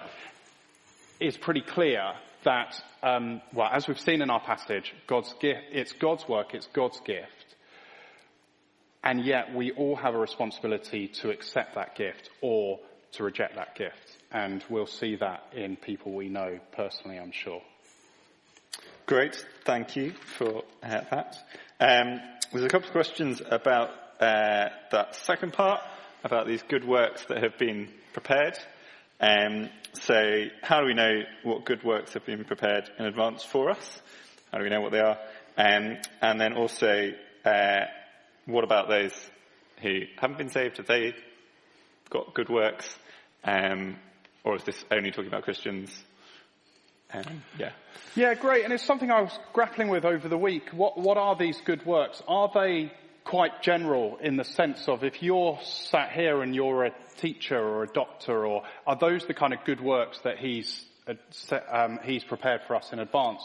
is 1.20 1.38
pretty 1.38 1.62
clear 1.62 2.14
that, 2.44 2.82
um, 3.04 3.42
well, 3.54 3.70
as 3.72 3.88
we've 3.88 4.00
seen 4.00 4.22
in 4.22 4.30
our 4.30 4.40
passage, 4.40 4.94
God's 5.06 5.34
gift, 5.40 5.62
it's 5.72 5.92
God's 5.94 6.28
work, 6.28 6.54
it's 6.54 6.68
God's 6.68 7.00
gift. 7.02 7.56
And 9.04 9.24
yet 9.24 9.54
we 9.54 9.72
all 9.72 9.96
have 9.96 10.16
a 10.16 10.18
responsibility 10.18 11.08
to 11.22 11.30
accept 11.30 11.76
that 11.76 11.96
gift 11.96 12.30
or 12.42 12.80
to 13.18 13.24
reject 13.24 13.56
that 13.56 13.76
gift. 13.76 14.18
And 14.32 14.64
we'll 14.70 14.88
see 14.88 15.16
that 15.18 15.44
in 15.54 15.76
people 15.76 16.14
we 16.14 16.30
know 16.30 16.60
personally, 16.72 17.18
I'm 17.18 17.32
sure. 17.32 17.62
Great. 19.06 19.46
Thank 19.66 19.96
you 19.96 20.14
for 20.38 20.64
uh, 20.84 21.02
that. 21.12 21.38
Um, 21.80 22.20
there's 22.52 22.66
a 22.66 22.70
couple 22.70 22.88
of 22.88 22.92
questions 22.92 23.42
about 23.50 23.90
uh, 24.20 24.70
that 24.92 25.16
second 25.16 25.54
part, 25.54 25.82
about 26.24 26.48
these 26.48 26.64
good 26.64 26.86
works 26.86 27.24
that 27.30 27.44
have 27.44 27.58
been 27.58 27.90
prepared. 28.14 28.58
Um, 29.20 29.70
so, 29.94 30.46
how 30.62 30.82
do 30.82 30.88
we 30.88 30.94
know 30.94 31.22
what 31.44 31.66
good 31.66 31.84
works 31.84 32.14
have 32.14 32.26
been 32.26 32.44
prepared 32.44 32.90
in 33.00 33.06
advance 33.06 33.44
for 33.44 33.70
us? 33.70 34.02
How 34.52 34.58
do 34.60 34.64
we 34.64 34.70
know 34.70 34.82
what 34.82 34.92
they 34.92 35.00
are? 35.00 35.18
Um, 35.58 35.98
and 36.22 36.40
then 36.40 36.54
also, 36.54 37.12
uh, 37.46 37.80
what 38.46 38.64
about 38.64 38.90
those 38.90 39.14
who 39.82 40.02
haven't 40.18 40.38
been 40.38 40.50
saved? 40.50 40.78
Have 40.78 40.88
they 40.88 41.16
got 42.10 42.34
good 42.34 42.50
works? 42.50 42.88
Um, 43.44 43.98
or 44.44 44.56
is 44.56 44.64
this 44.64 44.84
only 44.92 45.12
talking 45.12 45.28
about 45.28 45.44
Christians? 45.44 45.92
Um, 47.14 47.44
yeah. 47.58 47.72
Yeah, 48.16 48.34
great. 48.34 48.64
And 48.64 48.74
it's 48.74 48.84
something 48.84 49.12
I 49.12 49.22
was 49.22 49.38
grappling 49.54 49.90
with 49.90 50.06
over 50.06 50.28
the 50.28 50.38
week. 50.38 50.70
What, 50.72 50.98
what 50.98 51.18
are 51.18 51.36
these 51.36 51.60
good 51.62 51.86
works? 51.86 52.22
Are 52.28 52.52
they 52.54 52.92
quite 53.24 53.62
general 53.62 54.18
in 54.22 54.38
the 54.38 54.44
sense 54.44 54.88
of 54.88 55.04
if 55.04 55.22
you're 55.22 55.60
sat 55.62 56.12
here 56.12 56.42
and 56.42 56.56
you're 56.56 56.86
a 56.86 56.92
teacher 57.18 57.60
or 57.60 57.84
a 57.84 57.88
doctor 57.88 58.46
or 58.46 58.64
are 58.86 58.98
those 58.98 59.26
the 59.26 59.34
kind 59.34 59.54
of 59.54 59.60
good 59.66 59.82
works 59.82 60.20
that 60.24 60.38
he's, 60.38 60.86
uh, 61.08 61.60
um, 61.70 62.00
he's 62.04 62.24
prepared 62.24 62.62
for 62.68 62.76
us 62.76 62.92
in 62.94 63.00
advance? 63.00 63.42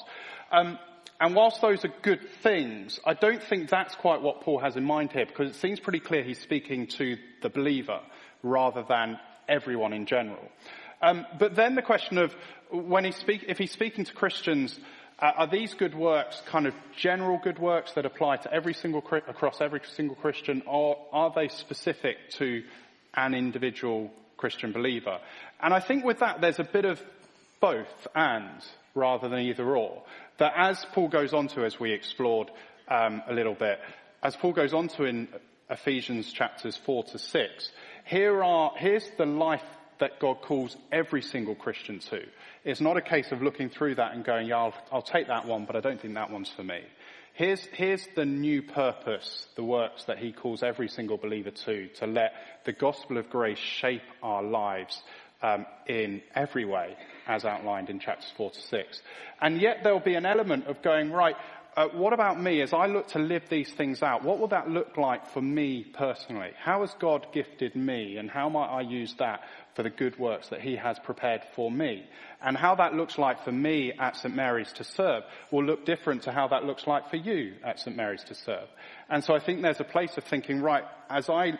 Um, 0.51 0.79
and 1.20 1.35
whilst 1.37 1.61
those 1.61 1.85
are 1.85 1.92
good 2.03 2.29
things, 2.42 2.98
I 3.05 3.14
don't 3.14 3.42
think 3.42 3.70
that's 3.70 3.94
quite 3.94 4.22
what 4.22 4.40
Paul 4.40 4.59
has 4.59 4.77
in 4.77 4.85
mind 4.85 5.12
here 5.12 5.27
because 5.27 5.51
it 5.51 5.57
seems 5.57 5.79
pretty 5.79 6.01
clear 6.01 6.25
he's 6.25 6.40
speaking 6.40 6.88
to 6.98 7.16
the 7.42 7.48
believer 7.48 8.01
rather 8.42 8.85
than 8.88 9.18
everyone 9.48 9.92
in 9.92 10.07
general. 10.07 10.48
Um, 11.00 11.26
but 11.38 11.57
then 11.57 11.74
the 11.74 11.83
question 11.83 12.18
of 12.18 12.35
when 12.70 13.05
he 13.05 13.12
speak, 13.12 13.44
if 13.48 13.59
he's 13.59 13.72
speaking 13.72 14.05
to 14.05 14.12
Christians, 14.12 14.78
uh, 15.18 15.33
are 15.37 15.46
these 15.46 15.74
good 15.74 15.94
works 15.94 16.40
kind 16.46 16.66
of 16.66 16.74
general 16.96 17.40
good 17.42 17.59
works 17.59 17.92
that 17.92 18.07
apply 18.07 18.37
to 18.37 18.52
every 18.52 18.74
single 18.74 19.05
across 19.28 19.61
every 19.61 19.81
single 19.94 20.16
Christian, 20.16 20.62
or 20.66 20.96
are 21.12 21.33
they 21.35 21.48
specific 21.48 22.16
to 22.38 22.62
an 23.14 23.35
individual 23.35 24.11
Christian 24.37 24.72
believer? 24.72 25.18
And 25.61 25.74
I 25.74 25.81
think 25.81 26.05
with 26.05 26.20
that, 26.20 26.40
there's 26.40 26.59
a 26.59 26.64
bit 26.64 26.85
of 26.85 27.00
both 27.61 28.09
and 28.14 28.62
rather 28.94 29.28
than 29.28 29.40
either 29.40 29.76
or. 29.76 30.02
That 30.38 30.52
as 30.57 30.85
Paul 30.92 31.09
goes 31.09 31.33
on 31.33 31.48
to, 31.48 31.64
as 31.64 31.78
we 31.78 31.92
explored 31.92 32.50
um, 32.88 33.22
a 33.28 33.33
little 33.33 33.55
bit, 33.55 33.81
as 34.22 34.37
Paul 34.37 34.52
goes 34.52 34.72
on 34.72 34.88
to 34.88 35.05
in 35.05 35.28
Ephesians 35.70 36.33
chapters 36.33 36.76
four 36.76 37.05
to 37.05 37.18
six, 37.18 37.70
here 38.04 38.42
are 38.42 38.72
here's 38.76 39.08
the 39.16 39.26
life 39.26 39.62
that 39.98 40.18
God 40.18 40.42
calls 40.42 40.76
every 40.90 41.22
single 41.22 41.54
Christian 41.54 42.00
to. 42.10 42.24
It's 42.64 42.80
not 42.80 42.96
a 42.96 43.00
case 43.00 43.30
of 43.30 43.40
looking 43.40 43.70
through 43.70 43.94
that 43.96 44.14
and 44.14 44.24
going, 44.24 44.48
yeah, 44.48 44.56
I'll, 44.56 44.74
I'll 44.90 45.02
take 45.02 45.28
that 45.28 45.46
one, 45.46 45.64
but 45.64 45.76
I 45.76 45.80
don't 45.80 46.00
think 46.00 46.14
that 46.14 46.30
one's 46.30 46.50
for 46.50 46.64
me. 46.64 46.80
Here's, 47.34 47.64
here's 47.72 48.06
the 48.14 48.24
new 48.24 48.62
purpose, 48.62 49.46
the 49.54 49.62
works 49.62 50.04
that 50.04 50.18
he 50.18 50.32
calls 50.32 50.62
every 50.62 50.88
single 50.88 51.16
believer 51.16 51.50
to, 51.50 51.88
to 52.00 52.06
let 52.06 52.34
the 52.64 52.72
gospel 52.72 53.16
of 53.16 53.30
grace 53.30 53.58
shape 53.58 54.02
our 54.22 54.42
lives 54.42 55.00
um, 55.40 55.66
in 55.86 56.20
every 56.34 56.64
way, 56.64 56.96
as 57.26 57.44
outlined 57.44 57.88
in 57.88 58.00
chapters 58.00 58.30
4 58.36 58.50
to 58.50 58.60
6. 58.60 59.02
And 59.40 59.60
yet 59.60 59.78
there'll 59.82 60.00
be 60.00 60.14
an 60.14 60.26
element 60.26 60.66
of 60.66 60.82
going, 60.82 61.10
right, 61.10 61.36
uh, 61.74 61.88
what 61.88 62.12
about 62.12 62.40
me 62.40 62.61
as 62.61 62.74
I 62.74 62.87
look 62.87 63.08
to 63.08 63.18
live 63.18 63.44
these 63.48 63.72
things 63.72 64.02
out? 64.02 64.22
What 64.22 64.38
will 64.38 64.48
that 64.48 64.68
look 64.68 64.98
like 64.98 65.30
for 65.32 65.40
me 65.40 65.85
personally? 65.85 66.50
How 66.62 66.82
has 66.82 66.94
God 67.00 67.28
gifted 67.32 67.74
me 67.74 68.18
and 68.18 68.30
how 68.30 68.50
might 68.50 68.66
I 68.66 68.82
use 68.82 69.14
that 69.18 69.40
for 69.74 69.82
the 69.82 69.88
good 69.88 70.18
works 70.18 70.48
that 70.48 70.61
he 70.61 70.76
has 70.76 70.98
prepared 70.98 71.40
for 71.56 71.70
me? 71.70 72.04
And 72.42 72.58
how 72.58 72.74
that 72.74 72.94
looks 72.94 73.16
like 73.16 73.42
for 73.42 73.52
me 73.52 73.92
at 73.98 74.16
St. 74.16 74.35
Mary's 74.35 74.72
to 74.74 74.85
serve 74.85 75.22
will 75.50 75.64
look 75.64 75.87
different 75.87 76.24
to 76.24 76.32
how 76.32 76.48
that 76.48 76.64
looks 76.64 76.87
like 76.87 77.08
for 77.08 77.16
you 77.16 77.54
at 77.64 77.80
St. 77.80 77.96
Mary's 77.96 78.24
to 78.24 78.35
serve. 78.35 78.68
And 79.08 79.24
so 79.24 79.35
I 79.35 79.40
think 79.40 79.62
there's 79.62 79.80
a 79.80 79.85
place 79.85 80.18
of 80.18 80.24
thinking, 80.24 80.61
right, 80.61 80.85
as 81.08 81.30
I, 81.30 81.58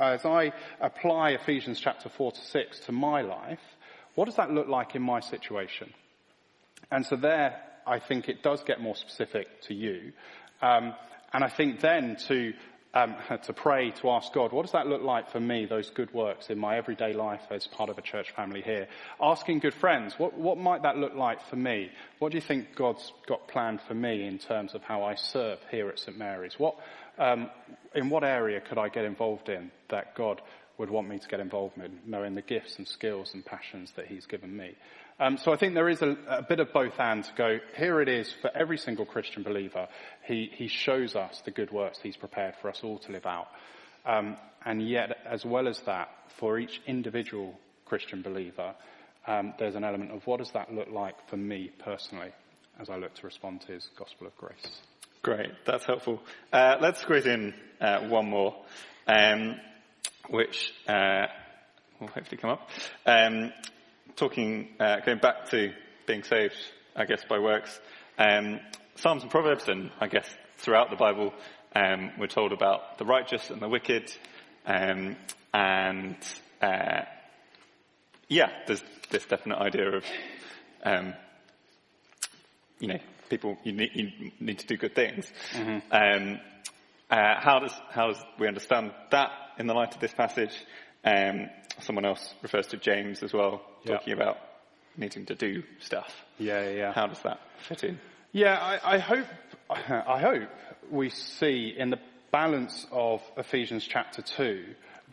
as 0.00 0.24
I 0.24 0.52
apply 0.80 1.32
Ephesians 1.32 1.78
chapter 1.78 2.08
4 2.08 2.32
to 2.32 2.40
6 2.40 2.80
to 2.86 2.92
my 2.92 3.20
life, 3.20 3.60
what 4.14 4.24
does 4.24 4.36
that 4.36 4.50
look 4.50 4.68
like 4.68 4.94
in 4.94 5.02
my 5.02 5.20
situation? 5.20 5.92
And 6.90 7.04
so 7.04 7.16
there, 7.16 7.60
I 7.86 7.98
think 7.98 8.28
it 8.28 8.42
does 8.42 8.62
get 8.64 8.80
more 8.80 8.96
specific 8.96 9.62
to 9.62 9.74
you. 9.74 10.12
Um, 10.60 10.94
and 11.32 11.42
I 11.42 11.48
think 11.48 11.80
then 11.80 12.16
to 12.28 12.52
um, 12.94 13.14
to 13.44 13.52
pray, 13.52 13.90
to 14.02 14.10
ask 14.10 14.32
God, 14.32 14.52
what 14.52 14.62
does 14.62 14.72
that 14.72 14.86
look 14.86 15.02
like 15.02 15.30
for 15.30 15.40
me, 15.40 15.66
those 15.66 15.90
good 15.90 16.12
works 16.12 16.50
in 16.50 16.58
my 16.58 16.76
everyday 16.76 17.12
life 17.12 17.42
as 17.50 17.66
part 17.66 17.90
of 17.90 17.98
a 17.98 18.02
church 18.02 18.30
family 18.32 18.62
here? 18.62 18.88
Asking 19.20 19.60
good 19.60 19.74
friends, 19.74 20.14
what, 20.18 20.34
what 20.34 20.58
might 20.58 20.82
that 20.82 20.96
look 20.96 21.14
like 21.14 21.46
for 21.48 21.56
me? 21.56 21.90
What 22.18 22.32
do 22.32 22.38
you 22.38 22.42
think 22.42 22.74
God's 22.76 23.12
got 23.26 23.48
planned 23.48 23.80
for 23.88 23.94
me 23.94 24.26
in 24.26 24.38
terms 24.38 24.74
of 24.74 24.82
how 24.82 25.02
I 25.02 25.14
serve 25.14 25.58
here 25.70 25.88
at 25.88 25.98
St. 25.98 26.18
Mary's? 26.18 26.58
What, 26.58 26.76
um, 27.18 27.50
in 27.94 28.10
what 28.10 28.24
area 28.24 28.60
could 28.60 28.78
I 28.78 28.88
get 28.88 29.04
involved 29.04 29.48
in 29.48 29.70
that 29.90 30.14
God 30.14 30.40
would 30.78 30.90
want 30.90 31.08
me 31.08 31.18
to 31.18 31.28
get 31.28 31.40
involved 31.40 31.76
in, 31.78 32.00
knowing 32.06 32.34
the 32.34 32.42
gifts 32.42 32.76
and 32.76 32.88
skills 32.88 33.32
and 33.34 33.44
passions 33.44 33.92
that 33.96 34.06
He's 34.06 34.26
given 34.26 34.56
me? 34.56 34.74
Um, 35.22 35.38
so 35.38 35.52
I 35.52 35.56
think 35.56 35.74
there 35.74 35.88
is 35.88 36.02
a, 36.02 36.16
a, 36.28 36.42
bit 36.42 36.58
of 36.58 36.72
both 36.72 36.98
and 36.98 37.22
to 37.22 37.30
go, 37.36 37.58
here 37.76 38.00
it 38.00 38.08
is 38.08 38.34
for 38.40 38.50
every 38.56 38.76
single 38.76 39.06
Christian 39.06 39.44
believer. 39.44 39.86
He, 40.24 40.50
he 40.52 40.66
shows 40.66 41.14
us 41.14 41.40
the 41.44 41.52
good 41.52 41.70
works 41.70 42.00
he's 42.02 42.16
prepared 42.16 42.54
for 42.60 42.68
us 42.68 42.80
all 42.82 42.98
to 42.98 43.12
live 43.12 43.24
out. 43.24 43.46
Um, 44.04 44.36
and 44.66 44.82
yet, 44.82 45.16
as 45.24 45.44
well 45.44 45.68
as 45.68 45.78
that, 45.82 46.08
for 46.40 46.58
each 46.58 46.82
individual 46.88 47.56
Christian 47.84 48.20
believer, 48.20 48.74
um, 49.28 49.54
there's 49.60 49.76
an 49.76 49.84
element 49.84 50.10
of 50.10 50.26
what 50.26 50.40
does 50.40 50.50
that 50.54 50.74
look 50.74 50.90
like 50.90 51.14
for 51.28 51.36
me 51.36 51.70
personally 51.78 52.32
as 52.80 52.90
I 52.90 52.96
look 52.96 53.14
to 53.14 53.24
respond 53.24 53.60
to 53.60 53.74
his 53.74 53.90
gospel 53.96 54.26
of 54.26 54.36
grace. 54.36 54.80
Great, 55.22 55.52
that's 55.64 55.84
helpful. 55.86 56.20
Uh, 56.52 56.78
let's 56.80 57.00
squeeze 57.00 57.26
in 57.26 57.54
uh, 57.80 58.08
one 58.08 58.28
more, 58.28 58.56
um, 59.06 59.54
which 60.30 60.74
uh, 60.88 61.26
will 62.00 62.08
hopefully 62.08 62.38
come 62.38 62.50
up. 62.50 62.68
Um, 63.06 63.52
talking, 64.16 64.68
uh, 64.78 65.00
going 65.00 65.18
back 65.18 65.50
to 65.50 65.72
being 66.06 66.22
saved, 66.22 66.56
I 66.96 67.04
guess, 67.04 67.24
by 67.28 67.38
works, 67.38 67.80
um, 68.18 68.60
Psalms 68.96 69.22
and 69.22 69.30
Proverbs, 69.30 69.68
and 69.68 69.90
I 70.00 70.08
guess 70.08 70.28
throughout 70.58 70.90
the 70.90 70.96
Bible, 70.96 71.32
um, 71.74 72.12
we're 72.18 72.26
told 72.26 72.52
about 72.52 72.98
the 72.98 73.04
righteous 73.04 73.50
and 73.50 73.60
the 73.60 73.68
wicked, 73.68 74.12
um, 74.66 75.16
and 75.54 76.16
uh, 76.60 77.02
yeah, 78.28 78.50
there's 78.66 78.82
this 79.10 79.24
definite 79.26 79.58
idea 79.58 79.96
of, 79.96 80.04
um, 80.84 81.14
you 82.78 82.88
know, 82.88 82.98
people 83.28 83.56
you 83.64 83.72
need, 83.72 83.90
you 83.94 84.30
need, 84.40 84.58
to 84.58 84.66
do 84.66 84.76
good 84.76 84.94
things. 84.94 85.30
Mm-hmm. 85.52 85.92
Um, 85.92 86.40
uh, 87.10 87.40
how 87.40 87.58
does 87.58 87.72
how 87.90 88.08
does 88.08 88.22
we 88.38 88.48
understand 88.48 88.92
that 89.10 89.30
in 89.58 89.66
the 89.66 89.74
light 89.74 89.94
of 89.94 90.00
this 90.00 90.12
passage? 90.12 90.54
Um, 91.04 91.48
someone 91.80 92.04
else 92.04 92.34
refers 92.42 92.66
to 92.68 92.76
James 92.76 93.22
as 93.22 93.32
well, 93.32 93.62
talking 93.86 94.12
about 94.12 94.38
needing 94.96 95.26
to 95.26 95.34
do 95.34 95.62
stuff. 95.80 96.14
Yeah, 96.38 96.68
yeah. 96.68 96.92
How 96.92 97.06
does 97.06 97.20
that 97.20 97.40
fit 97.68 97.84
in? 97.84 97.98
Yeah, 98.32 98.58
I, 98.58 98.94
I 98.94 98.98
hope 98.98 99.26
I 99.70 100.20
hope 100.20 100.48
we 100.90 101.10
see 101.10 101.74
in 101.76 101.90
the 101.90 101.98
balance 102.30 102.86
of 102.90 103.22
Ephesians 103.36 103.86
chapter 103.86 104.22
two 104.22 104.64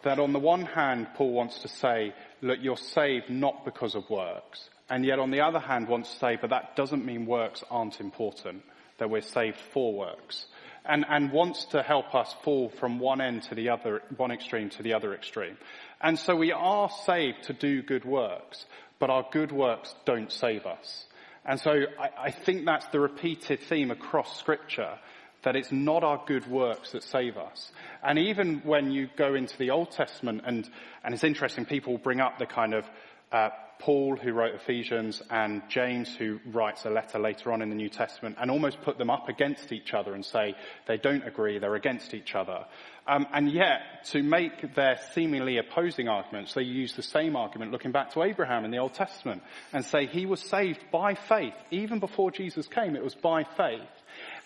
that 0.03 0.19
on 0.19 0.31
the 0.33 0.39
one 0.39 0.63
hand 0.63 1.07
Paul 1.15 1.33
wants 1.33 1.59
to 1.59 1.67
say, 1.67 2.13
look, 2.41 2.59
you're 2.61 2.77
saved 2.77 3.29
not 3.29 3.65
because 3.65 3.95
of 3.95 4.09
works, 4.09 4.69
and 4.89 5.05
yet 5.05 5.19
on 5.19 5.31
the 5.31 5.41
other 5.41 5.59
hand 5.59 5.87
wants 5.87 6.11
to 6.13 6.19
say, 6.19 6.37
but 6.39 6.49
that 6.51 6.75
doesn't 6.75 7.05
mean 7.05 7.25
works 7.25 7.63
aren't 7.69 7.99
important, 7.99 8.63
that 8.97 9.09
we're 9.09 9.21
saved 9.21 9.57
for 9.73 9.93
works. 9.93 10.45
And, 10.85 11.05
and 11.07 11.31
wants 11.31 11.65
to 11.65 11.83
help 11.83 12.15
us 12.15 12.33
fall 12.41 12.69
from 12.69 12.99
one 12.99 13.21
end 13.21 13.43
to 13.43 13.55
the 13.55 13.69
other, 13.69 14.01
one 14.15 14.31
extreme 14.31 14.69
to 14.71 14.81
the 14.81 14.93
other 14.93 15.13
extreme. 15.13 15.57
And 16.01 16.17
so 16.17 16.35
we 16.35 16.51
are 16.51 16.89
saved 17.05 17.43
to 17.43 17.53
do 17.53 17.81
good 17.81 18.05
works, 18.05 18.65
but 18.99 19.09
our 19.09 19.25
good 19.31 19.51
works 19.51 19.93
don't 20.05 20.31
save 20.31 20.65
us. 20.65 21.05
And 21.45 21.59
so 21.59 21.71
I, 21.99 22.27
I 22.27 22.31
think 22.31 22.65
that's 22.65 22.85
the 22.87 22.99
repeated 22.99 23.59
theme 23.61 23.91
across 23.91 24.37
scripture, 24.37 24.97
that 25.43 25.55
it's 25.55 25.71
not 25.71 26.03
our 26.03 26.21
good 26.25 26.47
works 26.47 26.91
that 26.91 27.03
save 27.03 27.37
us. 27.37 27.71
And 28.03 28.19
even 28.19 28.61
when 28.63 28.91
you 28.91 29.09
go 29.17 29.35
into 29.35 29.57
the 29.57 29.71
Old 29.71 29.91
Testament, 29.91 30.41
and, 30.45 30.69
and 31.03 31.13
it's 31.13 31.23
interesting, 31.23 31.65
people 31.65 31.97
bring 31.97 32.19
up 32.19 32.39
the 32.39 32.45
kind 32.45 32.73
of 32.73 32.85
uh, 33.31 33.49
Paul, 33.79 34.17
who 34.17 34.33
wrote 34.33 34.55
Ephesians, 34.55 35.21
and 35.29 35.61
James, 35.69 36.13
who 36.13 36.39
writes 36.45 36.85
a 36.85 36.89
letter 36.89 37.17
later 37.17 37.51
on 37.51 37.61
in 37.61 37.69
the 37.69 37.75
New 37.75 37.89
Testament, 37.89 38.35
and 38.39 38.51
almost 38.51 38.81
put 38.81 38.97
them 38.97 39.09
up 39.09 39.29
against 39.29 39.71
each 39.71 39.93
other 39.93 40.13
and 40.13 40.23
say 40.23 40.55
they 40.85 40.97
don't 40.97 41.25
agree, 41.25 41.59
they're 41.59 41.75
against 41.75 42.13
each 42.13 42.35
other. 42.35 42.65
Um, 43.07 43.25
and 43.33 43.49
yet, 43.49 44.05
to 44.11 44.21
make 44.21 44.75
their 44.75 44.99
seemingly 45.13 45.57
opposing 45.57 46.09
arguments, 46.09 46.53
they 46.53 46.63
use 46.63 46.93
the 46.93 47.01
same 47.01 47.35
argument 47.35 47.71
looking 47.71 47.91
back 47.91 48.13
to 48.13 48.23
Abraham 48.23 48.65
in 48.65 48.71
the 48.71 48.77
Old 48.77 48.93
Testament 48.93 49.41
and 49.73 49.83
say 49.83 50.05
he 50.05 50.25
was 50.25 50.41
saved 50.41 50.83
by 50.91 51.15
faith. 51.15 51.55
Even 51.71 51.99
before 51.99 52.31
Jesus 52.31 52.67
came, 52.67 52.95
it 52.95 53.03
was 53.03 53.15
by 53.15 53.45
faith. 53.45 53.81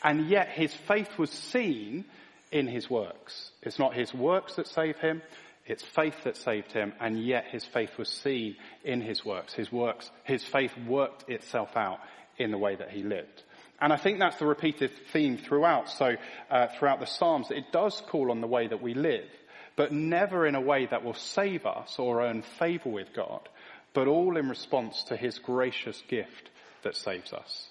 And 0.04 0.30
yet 0.30 0.50
his 0.50 0.74
faith 0.74 1.18
was 1.18 1.32
seen 1.32 2.06
in 2.52 2.68
his 2.68 2.90
works. 2.90 3.52
It's 3.64 3.80
not 3.80 3.96
his 3.96 4.14
works 4.14 4.56
that 4.56 4.68
save 4.68 4.98
him, 5.00 5.24
it's 5.66 5.84
faith 5.84 6.24
that 6.26 6.36
saved 6.36 6.74
him, 6.74 6.94
and 7.00 7.18
yet 7.24 7.46
his 7.46 7.64
faith 7.64 7.98
was 7.98 8.10
seen 8.10 8.58
in 8.84 9.02
his 9.02 9.24
works. 9.24 9.54
His 9.54 9.72
works, 9.72 10.10
his 10.24 10.44
faith 10.44 10.74
worked 10.88 11.30
itself 11.30 11.78
out 11.78 12.00
in 12.38 12.52
the 12.52 12.58
way 12.58 12.76
that 12.76 12.90
he 12.90 13.04
lived. 13.04 13.44
And 13.80 13.94
I 13.94 13.98
think 13.98 14.20
that's 14.20 14.38
the 14.38 14.46
repeated 14.46 14.92
theme 15.12 15.38
throughout. 15.38 15.90
So 15.90 16.16
uh, 16.50 16.68
throughout 16.78 17.00
the 17.00 17.06
Psalms, 17.06 17.50
it 17.50 17.72
does 17.72 18.02
call 18.10 18.32
on 18.32 18.42
the 18.42 18.48
way 18.48 18.68
that 18.68 18.82
we 18.82 18.94
live, 18.94 19.30
but 19.76 19.92
never 19.92 20.46
in 20.46 20.56
a 20.56 20.62
way 20.62 20.86
that 20.86 21.04
will 21.04 21.14
save 21.14 21.66
us 21.66 21.98
or 21.98 22.24
earn 22.24 22.44
favour 22.60 22.90
with 22.90 23.14
God, 23.14 23.48
but 23.94 24.08
all 24.08 24.38
in 24.38 24.50
response 24.50 25.04
to 25.06 25.18
His 25.18 25.40
gracious 25.40 26.02
gift 26.10 26.50
that 26.84 26.96
saves 26.96 27.32
us. 27.32 27.70